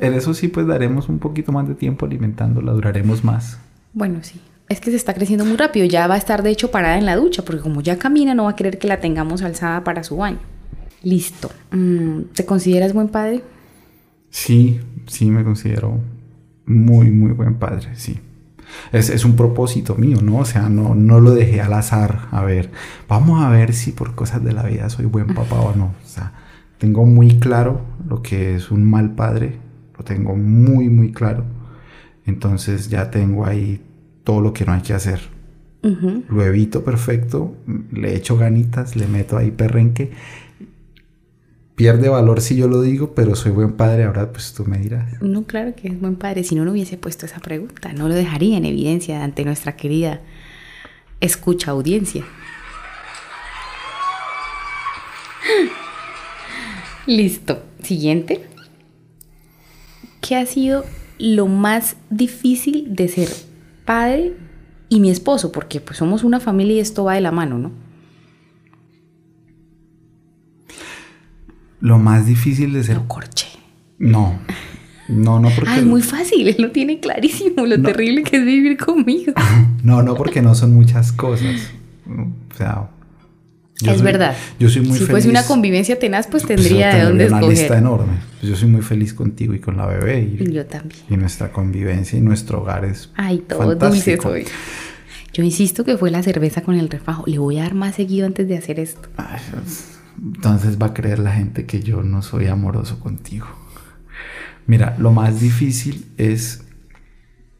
en 0.00 0.14
eso 0.14 0.34
sí 0.34 0.48
pues 0.48 0.66
daremos 0.66 1.08
un 1.08 1.18
poquito 1.18 1.52
más 1.52 1.68
de 1.68 1.74
tiempo 1.74 2.06
alimentándola, 2.06 2.72
duraremos 2.72 3.22
más. 3.22 3.58
Bueno, 3.92 4.18
sí. 4.22 4.40
Es 4.68 4.80
que 4.80 4.90
se 4.90 4.96
está 4.96 5.14
creciendo 5.14 5.44
muy 5.44 5.56
rápido. 5.56 5.86
Ya 5.86 6.08
va 6.08 6.14
a 6.14 6.18
estar 6.18 6.42
de 6.42 6.50
hecho 6.50 6.72
parada 6.72 6.98
en 6.98 7.06
la 7.06 7.14
ducha, 7.14 7.44
porque 7.44 7.62
como 7.62 7.80
ya 7.80 7.98
camina 7.98 8.34
no 8.34 8.44
va 8.44 8.50
a 8.50 8.56
querer 8.56 8.78
que 8.78 8.88
la 8.88 9.00
tengamos 9.00 9.42
alzada 9.42 9.84
para 9.84 10.02
su 10.02 10.16
baño. 10.16 10.40
Listo. 11.02 11.50
Mm, 11.70 12.22
¿Te 12.34 12.44
consideras 12.44 12.92
buen 12.92 13.08
padre? 13.08 13.42
Sí, 14.30 14.80
sí 15.06 15.30
me 15.30 15.44
considero 15.44 16.00
muy, 16.66 17.12
muy 17.12 17.30
buen 17.30 17.54
padre, 17.54 17.90
sí 17.94 18.18
es, 18.92 19.24
un 19.24 19.36
propósito 19.36 19.94
mío, 19.96 20.20
¿no? 20.22 20.38
O 20.38 20.44
sea, 20.44 20.68
no, 20.68 20.94
no 20.94 21.20
lo 21.20 21.32
dejé 21.32 21.60
al 21.60 21.72
azar. 21.72 22.28
A 22.30 22.42
ver, 22.42 22.70
vamos 23.08 23.42
a 23.44 23.50
ver 23.50 23.72
si 23.72 23.92
por 23.92 24.14
cosas 24.14 24.44
de 24.44 24.52
la 24.52 24.62
vida 24.62 24.88
soy 24.90 25.06
buen 25.06 25.34
papá 25.34 25.60
o 25.60 25.74
no. 25.74 25.94
O 26.04 26.08
sea, 26.08 26.32
tengo 26.78 27.04
muy 27.04 27.38
claro 27.38 27.80
lo 28.08 28.22
que 28.22 28.56
es 28.56 28.70
un 28.70 28.88
mal 28.88 29.14
padre. 29.14 29.58
Lo 29.96 30.04
tengo 30.04 30.36
muy, 30.36 30.88
muy 30.88 31.12
claro. 31.12 31.44
Entonces 32.26 32.88
ya 32.88 33.10
tengo 33.10 33.46
ahí 33.46 33.80
todo 34.24 34.40
lo 34.40 34.52
que 34.52 34.64
no 34.64 34.72
hay 34.72 34.82
que 34.82 34.94
hacer. 34.94 35.36
Lo 36.28 36.44
evito 36.44 36.82
perfecto, 36.82 37.54
le 37.92 38.16
echo 38.16 38.36
ganitas, 38.36 38.96
le 38.96 39.06
meto 39.06 39.36
ahí 39.36 39.52
perrenque 39.52 40.10
pierde 41.76 42.08
valor 42.08 42.40
si 42.40 42.56
yo 42.56 42.66
lo 42.68 42.80
digo, 42.80 43.14
pero 43.14 43.36
soy 43.36 43.52
buen 43.52 43.74
padre, 43.74 44.04
ahora 44.04 44.32
pues 44.32 44.54
tú 44.54 44.64
me 44.64 44.78
dirás. 44.78 45.22
No, 45.22 45.44
claro 45.44 45.74
que 45.76 45.88
es 45.88 46.00
buen 46.00 46.16
padre, 46.16 46.42
si 46.42 46.54
no, 46.54 46.64
no 46.64 46.72
hubiese 46.72 46.96
puesto 46.96 47.26
esa 47.26 47.38
pregunta, 47.38 47.92
no 47.92 48.08
lo 48.08 48.14
dejaría 48.14 48.56
en 48.56 48.64
evidencia 48.64 49.22
ante 49.22 49.44
nuestra 49.44 49.76
querida 49.76 50.22
escucha 51.20 51.70
audiencia. 51.70 52.24
Listo, 57.06 57.62
siguiente. 57.82 58.46
¿Qué 60.20 60.36
ha 60.36 60.46
sido 60.46 60.84
lo 61.18 61.46
más 61.46 61.96
difícil 62.10 62.96
de 62.96 63.08
ser 63.08 63.28
padre 63.84 64.34
y 64.88 65.00
mi 65.00 65.10
esposo? 65.10 65.52
Porque 65.52 65.80
pues 65.80 65.98
somos 65.98 66.24
una 66.24 66.40
familia 66.40 66.76
y 66.76 66.80
esto 66.80 67.04
va 67.04 67.14
de 67.14 67.20
la 67.20 67.32
mano, 67.32 67.58
¿no? 67.58 67.85
Lo 71.86 72.00
más 72.00 72.26
difícil 72.26 72.72
de 72.72 72.82
ser... 72.82 72.96
Lo 72.96 73.06
corché. 73.06 73.46
No. 74.00 74.40
No, 75.06 75.38
no 75.38 75.50
porque... 75.50 75.70
Ah, 75.70 75.78
es 75.78 75.84
muy 75.84 76.02
fácil, 76.02 76.48
él 76.48 76.56
lo 76.58 76.72
tiene 76.72 76.98
clarísimo, 76.98 77.64
lo 77.64 77.80
terrible 77.80 78.24
que 78.24 78.38
es 78.38 78.44
vivir 78.44 78.76
conmigo. 78.76 79.32
no, 79.84 80.02
no 80.02 80.16
porque 80.16 80.42
no 80.42 80.56
son 80.56 80.74
muchas 80.74 81.12
cosas. 81.12 81.70
O 82.08 82.56
sea... 82.56 82.90
es 83.84 84.02
verdad. 84.02 84.34
Yo 84.58 84.68
soy 84.68 84.80
muy 84.80 84.94
si 84.94 85.04
feliz. 85.04 85.06
Si 85.06 85.10
fuese 85.12 85.28
una 85.28 85.44
convivencia 85.44 85.96
tenaz, 85.96 86.26
pues, 86.26 86.42
pues 86.42 86.60
tendría 86.60 86.92
de 86.92 87.04
dónde 87.04 87.28
una 87.28 87.36
escoger. 87.36 87.56
lista 87.56 87.78
enorme. 87.78 88.14
Pues 88.40 88.50
yo 88.50 88.56
soy 88.56 88.68
muy 88.68 88.82
feliz 88.82 89.14
contigo 89.14 89.54
y 89.54 89.60
con 89.60 89.76
la 89.76 89.86
bebé. 89.86 90.22
Y, 90.22 90.52
yo 90.52 90.66
también. 90.66 91.00
Y 91.08 91.16
nuestra 91.16 91.52
convivencia 91.52 92.18
y 92.18 92.20
nuestro 92.20 92.62
hogar 92.62 92.84
es 92.84 93.10
Ay, 93.14 93.44
todo 93.46 93.76
dulce 93.76 94.18
soy. 94.20 94.44
Yo 95.32 95.44
insisto 95.44 95.84
que 95.84 95.96
fue 95.96 96.10
la 96.10 96.24
cerveza 96.24 96.62
con 96.62 96.74
el 96.74 96.88
refajo. 96.88 97.22
Le 97.28 97.38
voy 97.38 97.58
a 97.58 97.62
dar 97.62 97.74
más 97.74 97.94
seguido 97.94 98.26
antes 98.26 98.48
de 98.48 98.56
hacer 98.56 98.80
esto. 98.80 99.08
Ay, 99.18 99.38
entonces 100.22 100.80
va 100.80 100.86
a 100.86 100.94
creer 100.94 101.18
la 101.18 101.32
gente 101.32 101.66
que 101.66 101.82
yo 101.82 102.02
no 102.02 102.22
soy 102.22 102.46
amoroso 102.46 103.00
contigo. 103.00 103.46
Mira, 104.66 104.96
lo 104.98 105.12
más 105.12 105.40
difícil 105.40 106.12
es, 106.16 106.64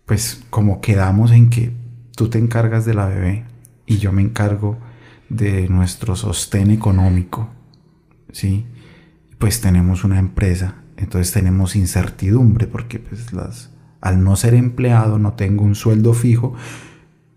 pues, 0.06 0.42
como 0.50 0.80
quedamos 0.80 1.30
en 1.30 1.50
que 1.50 1.72
tú 2.16 2.28
te 2.28 2.38
encargas 2.38 2.84
de 2.84 2.94
la 2.94 3.06
bebé 3.06 3.44
y 3.86 3.98
yo 3.98 4.12
me 4.12 4.22
encargo 4.22 4.78
de 5.28 5.68
nuestro 5.68 6.16
sostén 6.16 6.70
económico, 6.70 7.50
¿sí? 8.32 8.66
Pues 9.38 9.60
tenemos 9.60 10.02
una 10.02 10.18
empresa, 10.18 10.76
entonces 10.96 11.32
tenemos 11.32 11.76
incertidumbre 11.76 12.66
porque, 12.66 12.98
pues, 12.98 13.32
las, 13.32 13.70
al 14.00 14.24
no 14.24 14.34
ser 14.34 14.54
empleado 14.54 15.18
no 15.18 15.34
tengo 15.34 15.64
un 15.64 15.74
sueldo 15.74 16.14
fijo, 16.14 16.54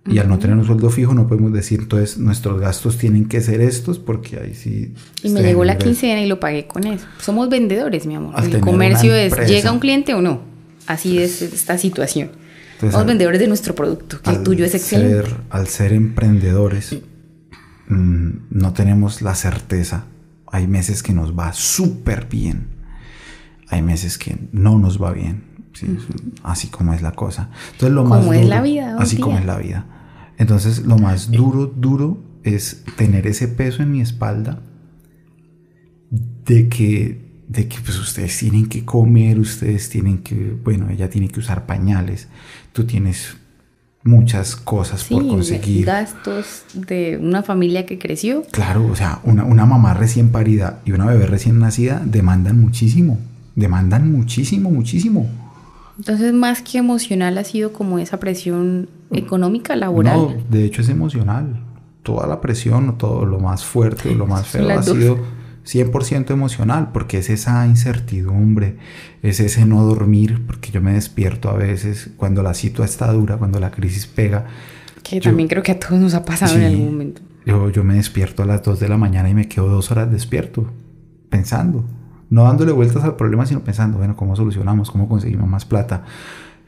y 0.06 0.18
al 0.18 0.28
no 0.28 0.40
tener 0.40 0.58
un 0.58 0.66
sueldo 0.66 0.90
fijo 0.90 1.14
no 1.14 1.28
podemos 1.28 1.54
decir, 1.54 1.82
entonces 1.82 2.18
nuestros 2.18 2.60
gastos 2.60 2.98
tienen 2.98 3.26
que 3.26 3.42
ser 3.42 3.62
estos 3.62 4.00
porque 4.00 4.40
ahí 4.40 4.54
sí... 4.56 4.94
Y 5.24 5.30
me 5.30 5.42
llegó 5.42 5.64
la 5.64 5.78
quincena 5.78 6.22
y 6.22 6.28
lo 6.28 6.40
pagué 6.40 6.68
con 6.68 6.86
eso. 6.86 7.06
Somos 7.20 7.50
vendedores, 7.50 8.06
mi 8.06 8.16
amor. 8.16 8.34
el 8.44 8.60
comercio 8.60 9.14
es, 9.14 9.36
¿llega 9.48 9.72
un 9.72 9.80
cliente 9.80 10.14
o 10.14 10.22
no? 10.22 10.42
Así 10.88 11.20
es 11.20 11.42
esta 11.42 11.78
situación. 11.78 12.32
Somos 12.80 13.06
vendedores 13.06 13.40
de 13.40 13.48
nuestro 13.48 13.76
producto, 13.76 14.22
que 14.22 14.32
el 14.32 14.44
tuyo 14.44 14.66
es 14.66 14.74
excelente. 14.74 15.30
al 15.50 15.68
ser 15.68 15.92
emprendedores, 15.94 16.98
mm, 17.90 18.30
no 18.50 18.74
tenemos 18.74 19.22
la 19.22 19.36
certeza. 19.36 20.06
Hay 20.48 20.66
meses 20.66 21.04
que 21.04 21.14
nos 21.14 21.38
va 21.38 21.54
súper 21.54 22.28
bien. 22.28 22.68
Hay 23.68 23.82
meses 23.82 24.18
que 24.18 24.38
no 24.52 24.80
nos 24.80 25.02
va 25.02 25.12
bien. 25.12 25.49
Así 26.44 26.68
como 26.68 26.94
es 26.94 27.02
la 27.02 27.12
cosa. 27.12 27.50
Entonces, 27.74 27.92
lo 27.92 28.04
como 28.04 28.34
es 28.34 28.48
la 28.48 28.62
vida. 28.62 28.96
Así 29.00 29.18
como 29.18 29.38
es 29.38 29.46
la 29.46 29.58
vida. 29.58 29.86
Entonces, 30.38 30.86
lo 30.86 30.98
más 30.98 31.32
duro, 31.32 31.68
duro 31.68 32.24
es 32.44 32.84
tener 32.96 33.28
ese 33.28 33.48
peso 33.48 33.84
en 33.84 33.92
mi 33.92 34.02
espalda 34.02 34.62
de 36.10 36.70
que, 36.70 37.44
de 37.48 37.68
que 37.68 37.78
pues 37.82 38.00
ustedes 38.00 38.38
tienen 38.38 38.68
que 38.68 38.86
comer, 38.86 39.40
ustedes 39.40 39.90
tienen 39.90 40.20
que, 40.20 40.58
bueno, 40.64 40.90
ella 40.90 41.10
tiene 41.10 41.28
que 41.28 41.40
usar 41.40 41.66
pañales, 41.66 42.28
tú 42.74 42.86
tienes 42.86 43.38
muchas 44.04 44.56
cosas 44.56 45.04
por 45.04 45.28
conseguir. 45.28 45.86
Gastos 45.86 46.64
de 46.74 47.20
una 47.22 47.44
familia 47.44 47.86
que 47.86 48.00
creció. 48.00 48.44
Claro, 48.52 48.88
o 48.88 48.96
sea, 48.96 49.20
una, 49.24 49.44
una 49.44 49.66
mamá 49.66 49.94
recién 49.94 50.30
parida 50.30 50.82
y 50.86 50.94
una 50.94 51.06
bebé 51.06 51.28
recién 51.28 51.60
nacida 51.60 52.02
demandan 52.06 52.60
muchísimo, 52.60 53.20
demandan 53.56 54.12
muchísimo, 54.12 54.72
muchísimo. 54.72 55.30
Entonces, 56.00 56.32
más 56.32 56.62
que 56.62 56.78
emocional, 56.78 57.38
ha 57.38 57.44
sido 57.44 57.74
como 57.74 58.00
esa 58.00 58.22
presión 58.22 58.88
económica, 59.12 59.76
laboral. 59.76 60.16
No, 60.16 60.34
de 60.50 60.64
hecho 60.64 60.82
es 60.82 60.88
emocional. 60.88 61.62
Toda 62.04 62.26
la 62.26 62.40
presión, 62.40 62.98
todo 62.98 63.26
lo 63.26 63.40
más 63.40 63.66
fuerte, 63.66 64.16
lo 64.16 64.26
más 64.26 64.48
feo 64.48 64.70
ha 64.70 64.82
sido 64.82 65.18
100% 65.66 66.32
emocional, 66.32 66.92
porque 66.94 67.18
es 67.18 67.30
esa 67.30 67.68
incertidumbre, 67.68 68.78
es 69.24 69.42
ese 69.42 69.66
no 69.66 69.84
dormir, 69.84 70.42
porque 70.48 70.72
yo 70.72 70.82
me 70.82 70.94
despierto 70.94 71.50
a 71.50 71.58
veces 71.58 72.12
cuando 72.16 72.44
la 72.44 72.54
situación 72.54 72.94
está 72.94 73.12
dura, 73.12 73.36
cuando 73.36 73.60
la 73.60 73.70
crisis 73.70 74.08
pega. 74.08 74.46
Que 75.04 75.20
también 75.20 75.50
creo 75.50 75.64
que 75.64 75.74
a 75.74 75.80
todos 75.80 76.00
nos 76.00 76.14
ha 76.14 76.24
pasado 76.24 76.56
en 76.56 76.64
algún 76.64 76.86
momento. 76.86 77.22
Yo, 77.46 77.70
yo 77.72 77.84
me 77.84 77.96
despierto 77.96 78.44
a 78.44 78.46
las 78.46 78.64
2 78.64 78.80
de 78.80 78.88
la 78.88 78.96
mañana 78.96 79.30
y 79.30 79.34
me 79.34 79.50
quedo 79.50 79.68
dos 79.68 79.92
horas 79.92 80.10
despierto, 80.10 80.72
pensando 81.30 81.84
no 82.30 82.44
dándole 82.44 82.72
vueltas 82.72 83.04
al 83.04 83.16
problema, 83.16 83.46
sino 83.46 83.62
pensando, 83.62 83.98
bueno, 83.98 84.16
¿cómo 84.16 84.36
solucionamos? 84.36 84.92
¿Cómo 84.92 85.08
conseguimos 85.10 85.50
más 85.50 85.66
plata? 85.66 86.04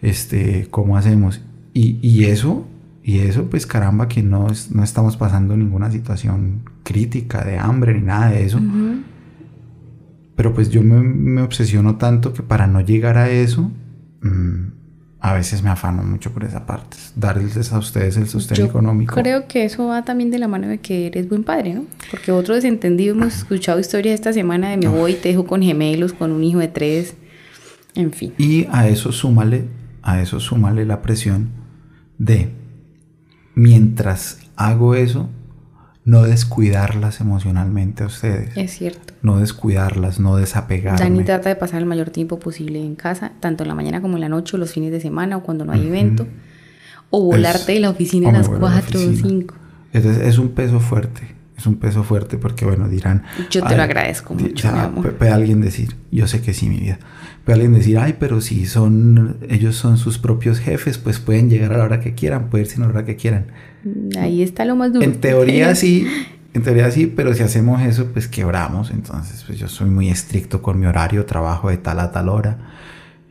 Este, 0.01 0.67
¿Cómo 0.71 0.97
hacemos? 0.97 1.41
Y, 1.73 2.25
eso, 2.25 2.65
y 3.03 3.19
eso, 3.19 3.45
pues 3.45 3.65
caramba, 3.65 4.07
que 4.07 4.23
no, 4.23 4.47
no 4.71 4.83
estamos 4.83 5.15
pasando 5.15 5.55
ninguna 5.55 5.89
situación 5.89 6.63
crítica 6.83 7.45
de 7.45 7.57
hambre 7.57 7.93
ni 7.93 8.01
nada 8.01 8.31
de 8.31 8.43
eso. 8.43 8.59
Pero 10.35 10.53
pues 10.53 10.69
yo 10.69 10.81
me, 10.81 11.41
obsesiono 11.41 11.97
tanto 11.97 12.33
que 12.33 12.41
para 12.41 12.67
no 12.67 12.81
llegar 12.81 13.17
a 13.17 13.29
eso, 13.29 13.71
mm, 14.21 14.80
a 15.23 15.33
veces 15.33 15.61
me 15.61 15.69
afano 15.69 16.01
mucho 16.01 16.31
por 16.31 16.43
esa 16.43 16.65
parte. 16.65 16.97
Darles 17.15 17.71
a 17.71 17.77
ustedes 17.77 18.17
el 18.17 18.27
sostén 18.27 18.65
económico. 18.65 19.13
Creo 19.13 19.47
que 19.47 19.65
eso 19.65 19.85
va 19.85 20.03
también 20.03 20.31
de 20.31 20.39
la 20.39 20.47
mano 20.47 20.67
de 20.67 20.79
que 20.79 21.05
eres 21.07 21.29
buen 21.29 21.43
padre, 21.43 21.75
¿no? 21.75 21.85
Porque 22.09 22.31
otro 22.31 22.55
desentendido 22.55 23.13
hemos 23.13 23.37
escuchado 23.37 23.79
historias 23.79 24.15
esta 24.15 24.33
semana 24.33 24.71
de 24.71 24.77
mi 24.77 24.87
abuelo 24.87 25.09
y 25.09 25.13
te 25.13 25.29
dejo 25.29 25.45
con 25.45 25.61
gemelos, 25.61 26.13
con 26.13 26.31
un 26.31 26.43
hijo 26.43 26.57
de 26.57 26.69
tres. 26.69 27.13
En 27.93 28.11
fin. 28.11 28.33
Y 28.39 28.65
a 28.71 28.87
eso 28.87 29.11
súmale, 29.11 29.65
a 30.01 30.21
eso 30.21 30.39
súmale 30.39 30.85
la 30.85 31.03
presión 31.03 31.51
de 32.17 32.49
mientras 33.53 34.39
hago 34.55 34.95
eso, 34.95 35.29
no 36.03 36.23
descuidarlas 36.23 37.21
emocionalmente 37.21 38.03
a 38.03 38.07
ustedes. 38.07 38.55
Es 38.57 38.71
cierto. 38.71 39.13
No 39.21 39.39
descuidarlas, 39.39 40.19
no 40.19 40.35
desapegarme. 40.35 40.99
Dani 40.99 41.23
trata 41.23 41.49
de 41.49 41.55
pasar 41.55 41.79
el 41.79 41.85
mayor 41.85 42.09
tiempo 42.09 42.39
posible 42.39 42.79
en 42.79 42.95
casa, 42.95 43.33
tanto 43.39 43.63
en 43.63 43.67
la 43.67 43.75
mañana 43.75 44.01
como 44.01 44.15
en 44.15 44.21
la 44.21 44.29
noche, 44.29 44.57
o 44.57 44.59
los 44.59 44.71
fines 44.71 44.91
de 44.91 44.99
semana, 44.99 45.37
o 45.37 45.43
cuando 45.43 45.65
no 45.65 45.73
hay 45.73 45.87
evento. 45.87 46.27
O 47.11 47.23
volarte 47.25 47.73
de 47.73 47.81
la 47.81 47.89
oficina 47.89 48.29
a 48.29 48.31
las 48.31 48.49
4 48.49 48.99
o 48.99 49.13
5. 49.13 49.55
Entonces 49.93 50.25
es 50.25 50.37
un 50.37 50.49
peso 50.49 50.79
fuerte. 50.79 51.35
Es 51.61 51.67
un 51.67 51.75
peso 51.75 52.03
fuerte 52.03 52.39
porque, 52.39 52.65
bueno, 52.65 52.89
dirán... 52.89 53.21
Yo 53.51 53.63
te 53.63 53.77
lo 53.77 53.83
agradezco 53.83 54.33
mucho, 54.33 54.71
mi 54.71 54.79
amor. 54.79 55.13
Puede 55.13 55.29
alguien 55.29 55.61
decir, 55.61 55.95
yo 56.11 56.25
sé 56.25 56.41
que 56.41 56.55
sí, 56.55 56.67
mi 56.67 56.79
vida. 56.79 56.97
Puede 57.45 57.57
alguien 57.57 57.73
decir, 57.75 57.99
ay, 57.99 58.15
pero 58.19 58.41
si 58.41 58.65
son, 58.65 59.37
ellos 59.47 59.75
son 59.75 59.99
sus 59.99 60.17
propios 60.17 60.57
jefes, 60.57 60.97
pues 60.97 61.19
pueden 61.19 61.51
llegar 61.51 61.71
a 61.73 61.77
la 61.77 61.83
hora 61.83 61.99
que 61.99 62.15
quieran, 62.15 62.49
pueden 62.49 62.65
irse 62.65 62.77
a 62.77 62.85
la 62.85 62.87
hora 62.87 63.05
que 63.05 63.15
quieran. 63.15 63.45
Ahí 64.19 64.41
está 64.41 64.65
lo 64.65 64.75
más 64.75 64.91
duro. 64.91 65.05
En 65.05 65.21
teoría 65.21 65.75
sí, 65.75 66.07
en 66.55 66.63
teoría 66.63 66.89
sí, 66.89 67.05
pero 67.05 67.35
si 67.35 67.43
hacemos 67.43 67.79
eso, 67.83 68.07
pues 68.07 68.27
quebramos. 68.27 68.89
Entonces, 68.89 69.43
pues 69.45 69.59
yo 69.59 69.67
soy 69.67 69.91
muy 69.91 70.09
estricto 70.09 70.63
con 70.63 70.79
mi 70.79 70.87
horario, 70.87 71.27
trabajo 71.27 71.69
de 71.69 71.77
tal 71.77 71.99
a 71.99 72.11
tal 72.11 72.27
hora. 72.27 72.57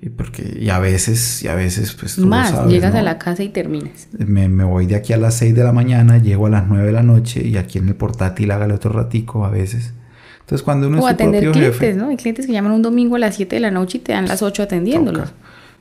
Y, 0.03 0.09
porque, 0.09 0.59
y 0.59 0.71
a 0.71 0.79
veces, 0.79 1.43
y 1.43 1.49
a 1.49 1.55
veces, 1.55 1.93
pues 1.93 2.17
tú 2.17 2.27
Más, 2.27 2.67
llegas 2.67 2.95
a 2.95 3.03
la 3.03 3.19
casa 3.19 3.43
y 3.43 3.51
terminas. 3.51 4.09
Me, 4.17 4.49
me, 4.49 4.65
voy 4.65 4.87
de 4.87 4.97
aquí 4.97 5.13
a 5.13 5.19
las 5.19 5.35
6 5.35 5.55
de 5.55 5.63
la 5.63 5.73
mañana, 5.73 6.19
llego 6.19 6.47
a 6.47 6.51
las 6.51 6.67
9 6.67 6.87
de 6.87 6.93
la 6.93 7.03
noche 7.03 7.47
y 7.47 7.59
aquí 7.59 7.79
en 7.79 7.89
el 7.89 7.95
portátil 7.95 8.51
hágale 8.51 8.73
otro 8.73 8.93
ratico 8.93 9.45
a 9.45 9.51
veces. 9.51 9.93
Entonces, 10.41 10.63
cuando 10.63 10.89
uno 10.89 10.97
o 10.97 11.01
es 11.01 11.05
su 11.05 11.11
atender 11.11 11.51
clientes, 11.51 11.97
¿no? 11.97 12.09
Hay 12.09 12.17
clientes 12.17 12.47
que 12.47 12.53
llaman 12.53 12.73
un 12.73 12.83
domingo 12.83 13.17
a 13.17 13.19
las 13.19 13.37
7 13.37 13.57
de 13.57 13.61
la 13.61 13.71
noche 13.71 13.99
y 13.99 14.01
te 14.01 14.13
dan 14.13 14.27
las 14.27 14.43
8 14.43 14.63
atendiéndolos. 14.63 15.33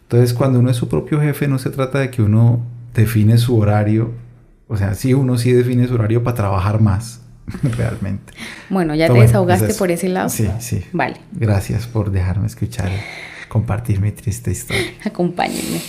Entonces, 0.04 0.34
cuando 0.34 0.60
uno 0.60 0.70
es 0.70 0.78
su 0.78 0.90
propio 0.90 1.22
jefe, 1.22 1.48
no 1.48 1.58
se 1.58 1.70
trata 1.70 2.00
de 2.00 2.12
que 2.12 2.22
uno 2.22 2.62
define 2.94 3.38
su 3.38 3.58
horario 3.58 4.12
o 4.72 4.78
sea, 4.78 4.94
sí, 4.94 5.16
uno 5.16 5.36
sí 5.40 5.52
define 5.52 5.88
su 5.88 5.96
horario 5.96 6.24
para 6.24 6.36
trabajar 6.36 6.80
más, 6.80 7.22
realmente. 7.76 8.34
Bueno, 8.70 8.94
ya 8.94 9.12
te 9.12 9.20
desahogaste 9.20 9.74
por 9.74 9.90
ese 9.90 10.10
lado. 10.10 10.30
Sí, 10.30 10.48
sí. 10.60 10.84
Vale. 10.94 11.18
Gracias 11.32 11.88
por 11.88 12.12
dejarme 12.12 12.46
escuchar, 12.46 12.92
compartir 13.50 14.00
mi 14.00 14.12
triste 14.12 14.52
historia. 14.52 14.94
Acompáñenme. 15.04 15.82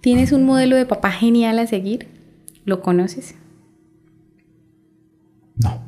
¿Tienes 0.00 0.32
un 0.32 0.44
modelo 0.44 0.76
de 0.76 0.84
papá 0.84 1.10
genial 1.10 1.58
a 1.58 1.66
seguir? 1.66 2.08
¿Lo 2.66 2.82
conoces? 2.82 3.34
No. 5.56 5.82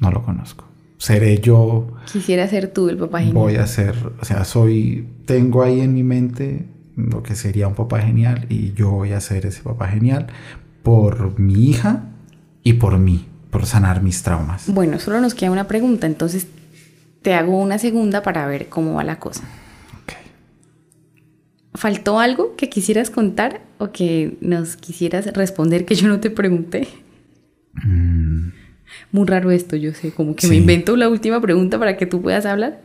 No 0.00 0.10
lo 0.10 0.22
conozco. 0.24 0.64
Seré 0.96 1.40
yo. 1.40 1.88
Quisiera 2.10 2.48
ser 2.48 2.72
tú 2.72 2.88
el 2.88 2.96
papá 2.96 3.18
genial. 3.18 3.34
Voy 3.34 3.56
a 3.56 3.66
ser, 3.66 3.94
o 4.20 4.24
sea, 4.24 4.44
soy, 4.44 5.06
tengo 5.26 5.62
ahí 5.62 5.80
en 5.80 5.92
mi 5.92 6.02
mente 6.02 6.66
lo 6.96 7.22
que 7.22 7.34
sería 7.34 7.68
un 7.68 7.74
papá 7.74 8.00
genial 8.00 8.46
y 8.48 8.72
yo 8.72 8.90
voy 8.90 9.12
a 9.12 9.20
ser 9.20 9.46
ese 9.46 9.62
papá 9.62 9.88
genial 9.88 10.26
por 10.82 11.38
mi 11.38 11.68
hija 11.68 12.04
y 12.62 12.74
por 12.74 12.98
mí, 12.98 13.26
por 13.50 13.66
sanar 13.66 14.02
mis 14.02 14.22
traumas. 14.22 14.72
Bueno, 14.72 14.98
solo 14.98 15.20
nos 15.20 15.34
queda 15.34 15.50
una 15.50 15.68
pregunta, 15.68 16.06
entonces 16.06 16.46
te 17.22 17.34
hago 17.34 17.58
una 17.58 17.78
segunda 17.78 18.22
para 18.22 18.46
ver 18.46 18.68
cómo 18.68 18.94
va 18.94 19.04
la 19.04 19.18
cosa. 19.18 19.44
¿Faltó 21.74 22.18
algo 22.18 22.56
que 22.56 22.68
quisieras 22.68 23.10
contar 23.10 23.60
o 23.78 23.92
que 23.92 24.36
nos 24.40 24.76
quisieras 24.76 25.26
responder 25.34 25.84
que 25.84 25.94
yo 25.94 26.08
no 26.08 26.18
te 26.18 26.28
pregunté? 26.28 26.88
Mm. 27.74 28.48
Muy 29.12 29.26
raro 29.26 29.52
esto, 29.52 29.76
yo 29.76 29.94
sé, 29.94 30.10
como 30.10 30.34
que 30.34 30.48
me 30.48 30.56
invento 30.56 30.96
la 30.96 31.08
última 31.08 31.40
pregunta 31.40 31.78
para 31.78 31.96
que 31.96 32.06
tú 32.06 32.20
puedas 32.20 32.44
hablar. 32.44 32.80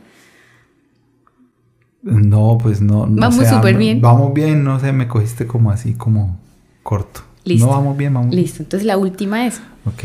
No, 2.02 2.58
pues 2.62 2.80
no. 2.80 3.06
vamos 3.08 3.48
súper 3.48 3.76
bien. 3.76 4.00
Vamos 4.00 4.32
bien, 4.32 4.62
no 4.62 4.78
sé, 4.78 4.92
me 4.92 5.08
cogiste 5.08 5.46
como 5.46 5.72
así, 5.72 5.94
como 5.94 6.38
corto. 6.84 7.22
Listo. 7.44 7.66
No 7.66 7.72
vamos 7.72 7.96
bien, 7.96 8.14
vamos 8.14 8.34
Listo, 8.34 8.62
entonces 8.62 8.86
la 8.86 8.96
última 8.96 9.46
es. 9.46 9.60
Ok. 9.84 10.04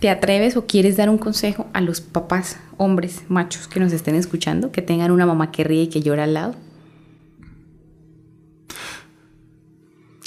¿Te 0.00 0.08
atreves 0.08 0.56
o 0.56 0.66
quieres 0.66 0.96
dar 0.96 1.10
un 1.10 1.18
consejo 1.18 1.66
a 1.74 1.82
los 1.82 2.00
papás, 2.00 2.56
hombres, 2.78 3.22
machos 3.28 3.68
que 3.68 3.80
nos 3.80 3.92
estén 3.92 4.14
escuchando, 4.14 4.72
que 4.72 4.80
tengan 4.80 5.10
una 5.10 5.26
mamá 5.26 5.52
que 5.52 5.62
ríe 5.62 5.82
y 5.82 5.88
que 5.88 6.00
llora 6.00 6.24
al 6.24 6.32
lado? 6.32 6.54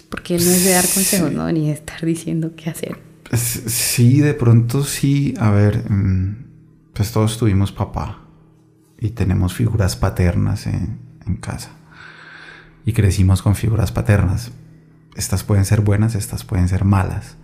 Porque 0.10 0.36
él 0.36 0.46
no 0.46 0.52
es 0.52 0.64
de 0.64 0.72
dar 0.72 0.86
consejos, 0.88 1.32
¿no? 1.32 1.52
Ni 1.52 1.66
de 1.66 1.74
estar 1.74 2.06
diciendo 2.06 2.52
qué 2.56 2.70
hacer. 2.70 3.00
Sí, 3.36 4.20
de 4.20 4.36
pronto 4.36 4.84
sí. 4.84 5.34
A 5.40 5.50
ver, 5.50 5.90
mm, 5.90 6.46
pues 6.94 7.12
todos 7.12 7.40
tuvimos 7.40 7.72
papá 7.72 8.22
y 9.00 9.10
tenemos 9.10 9.56
figuras 9.56 9.96
paternas 9.96 10.68
en, 10.68 11.00
en 11.26 11.38
casa. 11.38 11.72
Y 12.86 12.94
crecimos 12.94 13.42
con 13.42 13.56
figuras 13.56 13.92
paternas. 13.92 14.52
Estas 15.16 15.44
pueden 15.44 15.66
ser 15.66 15.82
buenas, 15.82 16.14
estas 16.14 16.44
pueden 16.44 16.68
ser 16.68 16.86
malas. 16.86 17.38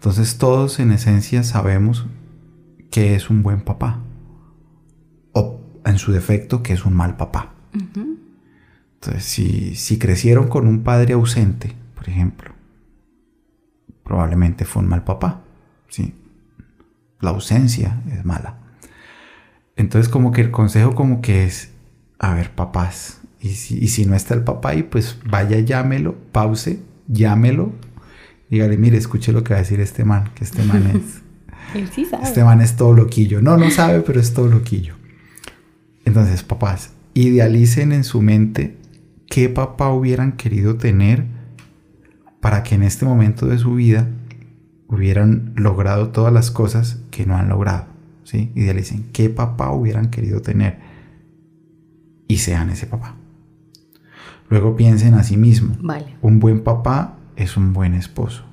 Entonces 0.00 0.38
todos 0.38 0.80
en 0.80 0.92
esencia 0.92 1.42
sabemos 1.42 2.06
que 2.90 3.14
es 3.14 3.28
un 3.28 3.42
buen 3.42 3.60
papá. 3.60 4.00
O 5.32 5.60
en 5.84 5.98
su 5.98 6.10
defecto 6.10 6.62
que 6.62 6.72
es 6.72 6.86
un 6.86 6.94
mal 6.94 7.18
papá. 7.18 7.52
Entonces 8.94 9.24
si, 9.24 9.74
si 9.74 9.98
crecieron 9.98 10.48
con 10.48 10.66
un 10.66 10.84
padre 10.84 11.12
ausente, 11.12 11.76
por 11.94 12.08
ejemplo, 12.08 12.52
probablemente 14.02 14.64
fue 14.64 14.82
un 14.82 14.88
mal 14.88 15.04
papá. 15.04 15.42
¿sí? 15.88 16.14
La 17.20 17.30
ausencia 17.30 18.02
es 18.10 18.24
mala. 18.24 18.56
Entonces 19.76 20.10
como 20.10 20.32
que 20.32 20.40
el 20.40 20.50
consejo 20.50 20.94
como 20.94 21.20
que 21.20 21.44
es, 21.44 21.72
a 22.18 22.32
ver 22.32 22.54
papás, 22.54 23.20
y 23.38 23.50
si, 23.50 24.06
no 24.06 24.16
está 24.16 24.32
el 24.32 24.44
papá 24.44 24.70
ahí, 24.70 24.82
pues 24.82 25.18
vaya, 25.28 25.60
llámelo, 25.60 26.14
pause, 26.32 26.80
llámelo. 27.06 27.72
Dígale, 28.50 28.76
mire, 28.76 28.98
escuche 28.98 29.32
lo 29.32 29.44
que 29.44 29.54
va 29.54 29.58
a 29.58 29.62
decir 29.62 29.80
este 29.80 30.04
man, 30.04 30.30
que 30.34 30.44
este 30.44 30.62
man 30.64 30.86
es... 30.88 31.22
Él 31.74 31.88
sí 31.88 32.04
sabe. 32.04 32.24
Este 32.24 32.42
man 32.42 32.60
es 32.60 32.74
todo 32.74 32.92
loquillo. 32.92 33.40
No, 33.40 33.56
no 33.56 33.70
sabe, 33.70 34.00
pero 34.00 34.18
es 34.18 34.34
todo 34.34 34.48
loquillo. 34.48 34.96
Entonces, 36.04 36.42
papás, 36.42 36.90
idealicen 37.14 37.92
en 37.92 38.02
su 38.02 38.20
mente 38.22 38.76
qué 39.28 39.48
papá 39.48 39.90
hubieran 39.90 40.32
querido 40.32 40.76
tener 40.76 41.26
para 42.40 42.64
que 42.64 42.74
en 42.74 42.82
este 42.82 43.04
momento 43.04 43.46
de 43.46 43.58
su 43.58 43.74
vida 43.74 44.08
hubieran 44.88 45.52
logrado 45.54 46.08
todas 46.08 46.32
las 46.32 46.50
cosas 46.50 46.98
que 47.12 47.26
no 47.26 47.36
han 47.36 47.48
logrado. 47.48 47.86
¿sí? 48.24 48.50
Idealicen 48.56 49.06
qué 49.12 49.30
papá 49.30 49.70
hubieran 49.70 50.10
querido 50.10 50.42
tener 50.42 50.78
y 52.26 52.38
sean 52.38 52.70
ese 52.70 52.86
papá. 52.86 53.14
Luego 54.48 54.74
piensen 54.74 55.14
a 55.14 55.22
sí 55.22 55.36
mismo. 55.36 55.76
Vale. 55.80 56.16
Un 56.20 56.40
buen 56.40 56.64
papá 56.64 57.19
es 57.40 57.56
un 57.56 57.72
buen 57.72 57.94
esposo. 57.94 58.44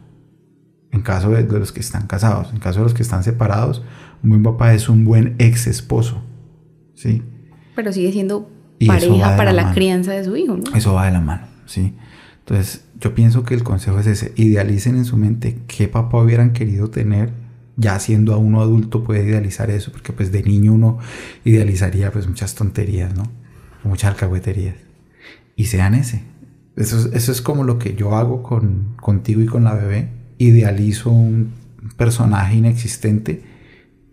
En 0.92 1.02
caso 1.02 1.30
de, 1.32 1.44
los 1.44 1.72
que 1.72 1.82
están 1.82 2.08
casados, 2.08 2.52
en 2.54 2.60
caso 2.60 2.80
de 2.80 2.84
los 2.86 2.94
que 2.94 3.04
están 3.04 3.24
separados, 3.24 3.84
un 4.24 4.30
buen 4.30 4.44
papá 4.44 4.74
es 4.74 4.90
un 4.90 5.04
buen 5.06 5.36
ex 5.38 5.68
esposo. 5.68 6.24
¿Sí? 6.96 7.22
Pero 7.76 7.92
sigue 7.94 8.12
siendo 8.12 8.50
pareja 8.86 9.36
para 9.36 9.54
la, 9.54 9.74
crianza 9.74 10.14
de 10.14 10.24
su 10.24 10.36
hijo, 10.36 10.58
¿no? 10.58 10.76
Eso 10.76 10.94
va 10.94 11.06
de 11.06 11.12
la 11.12 11.22
mano, 11.22 11.46
¿sí? 11.66 11.96
Entonces, 12.40 12.86
yo 13.00 13.14
pienso 13.14 13.44
que 13.44 13.54
el 13.54 13.64
consejo 13.64 14.00
es 14.00 14.08
ese, 14.08 14.34
idealicen 14.36 14.96
en 14.96 15.06
su 15.06 15.18
mente 15.18 15.60
qué 15.68 15.88
papá 15.88 16.20
hubieran 16.22 16.54
querido 16.54 16.90
tener, 16.90 17.32
ya 17.76 18.00
siendo 18.00 18.34
a 18.34 18.38
uno 18.38 18.62
adulto 18.62 19.04
puede 19.04 19.26
idealizar 19.26 19.70
eso, 19.70 19.92
porque 19.92 20.14
pues 20.14 20.32
de 20.32 20.42
niño 20.42 20.74
uno 20.74 20.98
idealizaría 21.44 22.12
pues 22.12 22.28
muchas 22.28 22.56
tonterías, 22.56 23.14
¿no? 23.16 23.24
Muchas 23.84 24.12
alcahueterías 24.12 24.76
y 25.58 25.66
sean 25.66 25.94
ese. 25.96 26.24
Eso, 26.78 27.10
eso 27.12 27.32
es 27.32 27.42
como 27.42 27.64
lo 27.64 27.80
que 27.80 27.96
yo 27.96 28.16
hago 28.16 28.44
con, 28.44 28.96
contigo 29.02 29.42
y 29.42 29.48
con 29.48 29.64
la 29.64 29.74
bebé. 29.74 30.10
Idealizo 30.38 31.10
un 31.10 31.52
personaje 31.98 32.56
inexistente 32.56 33.44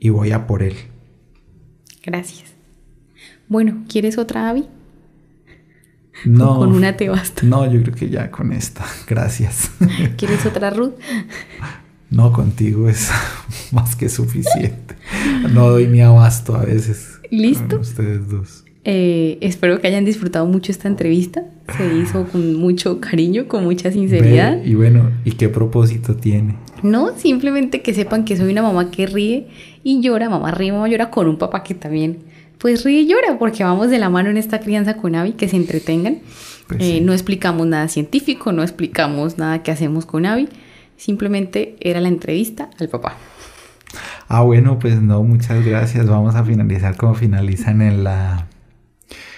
y 0.00 0.08
voy 0.08 0.32
a 0.32 0.46
por 0.46 0.62
él. 0.62 0.74
Gracias. 2.02 2.54
Bueno, 3.48 3.84
¿quieres 3.88 4.18
otra 4.18 4.48
Abby? 4.48 4.66
No. 6.24 6.58
con 6.58 6.72
una 6.72 6.96
te 6.96 7.08
basta. 7.08 7.42
No, 7.44 7.70
yo 7.70 7.82
creo 7.82 7.94
que 7.94 8.08
ya 8.08 8.30
con 8.30 8.52
esta. 8.52 8.84
Gracias. 9.06 9.70
¿Quieres 10.16 10.44
otra 10.46 10.70
Ruth? 10.70 10.94
No, 12.10 12.32
contigo 12.32 12.88
es 12.88 13.10
más 13.72 13.96
que 13.96 14.08
suficiente. 14.08 14.94
No 15.50 15.70
doy 15.70 15.88
ni 15.88 16.00
abasto 16.00 16.54
a 16.54 16.64
veces. 16.64 17.18
¿Listo? 17.28 17.80
Ustedes 17.80 18.28
dos. 18.28 18.63
Eh, 18.84 19.38
espero 19.40 19.80
que 19.80 19.86
hayan 19.86 20.04
disfrutado 20.04 20.46
mucho 20.46 20.70
esta 20.70 20.88
entrevista. 20.88 21.44
Se 21.76 21.96
hizo 21.96 22.24
con 22.26 22.56
mucho 22.56 23.00
cariño, 23.00 23.48
con 23.48 23.64
mucha 23.64 23.90
sinceridad. 23.90 24.62
y 24.62 24.74
bueno, 24.74 25.10
¿y 25.24 25.32
qué 25.32 25.48
propósito 25.48 26.16
tiene? 26.16 26.56
No, 26.82 27.16
simplemente 27.16 27.80
que 27.80 27.94
sepan 27.94 28.26
que 28.26 28.36
soy 28.36 28.52
una 28.52 28.62
mamá 28.62 28.90
que 28.90 29.06
ríe 29.06 29.48
y 29.82 30.02
llora, 30.02 30.28
mamá 30.28 30.50
ríe, 30.50 30.72
mamá 30.72 30.88
llora 30.88 31.10
con 31.10 31.28
un 31.28 31.38
papá 31.38 31.62
que 31.62 31.74
también 31.74 32.18
pues 32.58 32.84
ríe 32.84 33.02
y 33.02 33.06
llora, 33.06 33.38
porque 33.38 33.64
vamos 33.64 33.90
de 33.90 33.98
la 33.98 34.10
mano 34.10 34.30
en 34.30 34.36
esta 34.36 34.60
crianza 34.60 34.96
con 34.96 35.14
Avi, 35.14 35.32
que 35.32 35.48
se 35.48 35.56
entretengan. 35.56 36.18
Pues 36.66 36.80
eh, 36.82 37.00
no 37.02 37.12
explicamos 37.12 37.66
nada 37.66 37.88
científico, 37.88 38.52
no 38.52 38.62
explicamos 38.62 39.38
nada 39.38 39.62
que 39.62 39.70
hacemos 39.70 40.06
con 40.06 40.24
Avi, 40.24 40.48
simplemente 40.96 41.76
era 41.80 42.00
la 42.00 42.08
entrevista 42.08 42.70
al 42.78 42.88
papá. 42.88 43.16
Ah, 44.28 44.42
bueno, 44.42 44.78
pues 44.78 45.00
no, 45.00 45.22
muchas 45.22 45.64
gracias. 45.64 46.06
Vamos 46.06 46.34
a 46.34 46.44
finalizar 46.44 46.96
como 46.96 47.14
finalizan 47.14 47.82
en 47.82 48.04
la 48.04 48.46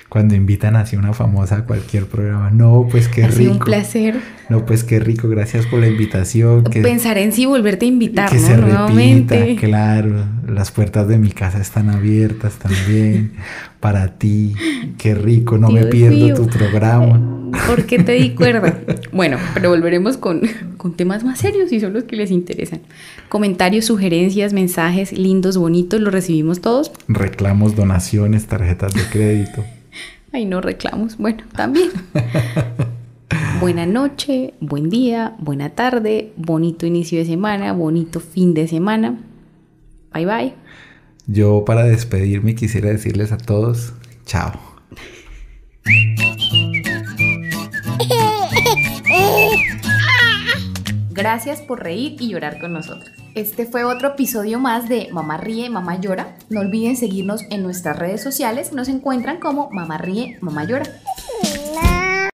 cuando 0.09 0.35
invitan 0.35 0.77
así 0.77 0.97
una 0.97 1.12
famosa 1.12 1.59
a 1.59 1.64
cualquier 1.64 2.07
programa. 2.07 2.51
No, 2.51 2.87
pues 2.90 3.09
qué 3.09 3.27
rico. 3.27 3.53
un 3.53 3.59
placer. 3.59 4.16
No, 4.49 4.64
pues 4.64 4.85
qué 4.85 5.01
rico, 5.01 5.29
gracias 5.29 5.66
por 5.66 5.81
la 5.81 5.88
invitación. 5.88 6.62
Pensar 6.64 7.19
en 7.19 7.33
sí 7.33 7.47
volverte 7.47 7.87
a 7.87 7.88
invitar. 7.88 8.31
Que 8.31 8.38
se 8.38 8.57
repita, 8.57 9.37
claro. 9.59 10.25
Las 10.47 10.71
puertas 10.71 11.09
de 11.09 11.19
mi 11.19 11.31
casa 11.31 11.61
están 11.61 11.90
abiertas 11.90 12.55
también 12.55 13.33
para 13.81 14.19
ti. 14.19 14.55
Qué 14.99 15.14
rico, 15.14 15.59
no 15.59 15.71
me 15.71 15.87
pierdo 15.87 16.35
tu 16.35 16.47
programa. 16.47 17.51
¿Por 17.66 17.87
qué 17.87 17.99
te 17.99 18.12
di 18.12 18.31
cuerda? 18.31 18.79
bueno, 19.12 19.38
pero 19.55 19.71
volveremos 19.71 20.16
con, 20.16 20.42
con 20.77 20.95
temas 20.95 21.25
más 21.25 21.40
serios 21.40 21.73
y 21.73 21.81
son 21.81 21.92
los 21.92 22.05
que 22.05 22.14
les 22.14 22.31
interesan. 22.31 22.81
Comentarios, 23.29 23.87
sugerencias, 23.87 24.53
mensajes 24.53 25.12
lindos, 25.12 25.57
bonitos, 25.57 26.01
los 26.01 26.12
recibimos 26.12 26.61
todos. 26.61 26.92
Reclamos, 27.09 27.75
donaciones, 27.75 28.47
tarjetas 28.47 28.95
de 28.95 29.03
crédito. 29.11 29.64
Ay, 30.37 30.44
no 30.44 30.61
reclamos. 30.61 31.16
Bueno, 31.16 31.44
también. 31.57 31.88
Buena 33.59 33.87
noche, 33.87 34.53
buen 34.61 34.90
día, 34.90 35.35
buena 35.38 35.70
tarde, 35.70 36.35
bonito 36.37 36.85
inicio 36.85 37.20
de 37.20 37.25
semana, 37.25 37.72
bonito 37.72 38.20
fin 38.20 38.53
de 38.53 38.68
semana. 38.68 39.18
Bye 40.12 40.27
bye. 40.27 40.53
Yo 41.27 41.64
para 41.64 41.85
despedirme 41.85 42.55
quisiera 42.55 42.90
decirles 42.90 43.33
a 43.33 43.38
todos, 43.38 43.94
chao. 44.27 44.53
Gracias 51.12 51.62
por 51.62 51.83
reír 51.83 52.20
y 52.20 52.29
llorar 52.29 52.59
con 52.59 52.75
nosotros. 52.75 53.25
Este 53.37 53.66
fue 53.66 53.85
otro 53.85 54.09
episodio 54.09 54.59
más 54.59 54.88
de 54.88 55.11
Mamá 55.12 55.37
Ríe, 55.37 55.68
Mamá 55.68 56.01
Llora. 56.01 56.35
No 56.49 56.61
olviden 56.61 56.96
seguirnos 56.96 57.42
en 57.51 57.62
nuestras 57.62 57.99
redes 57.99 58.22
sociales. 58.22 58.72
Nos 58.72 58.88
encuentran 58.88 59.40
como 59.40 59.68
Mamá 59.70 59.99
Ríe, 59.99 60.38
Mamá 60.40 60.64
Llora. 60.64 60.87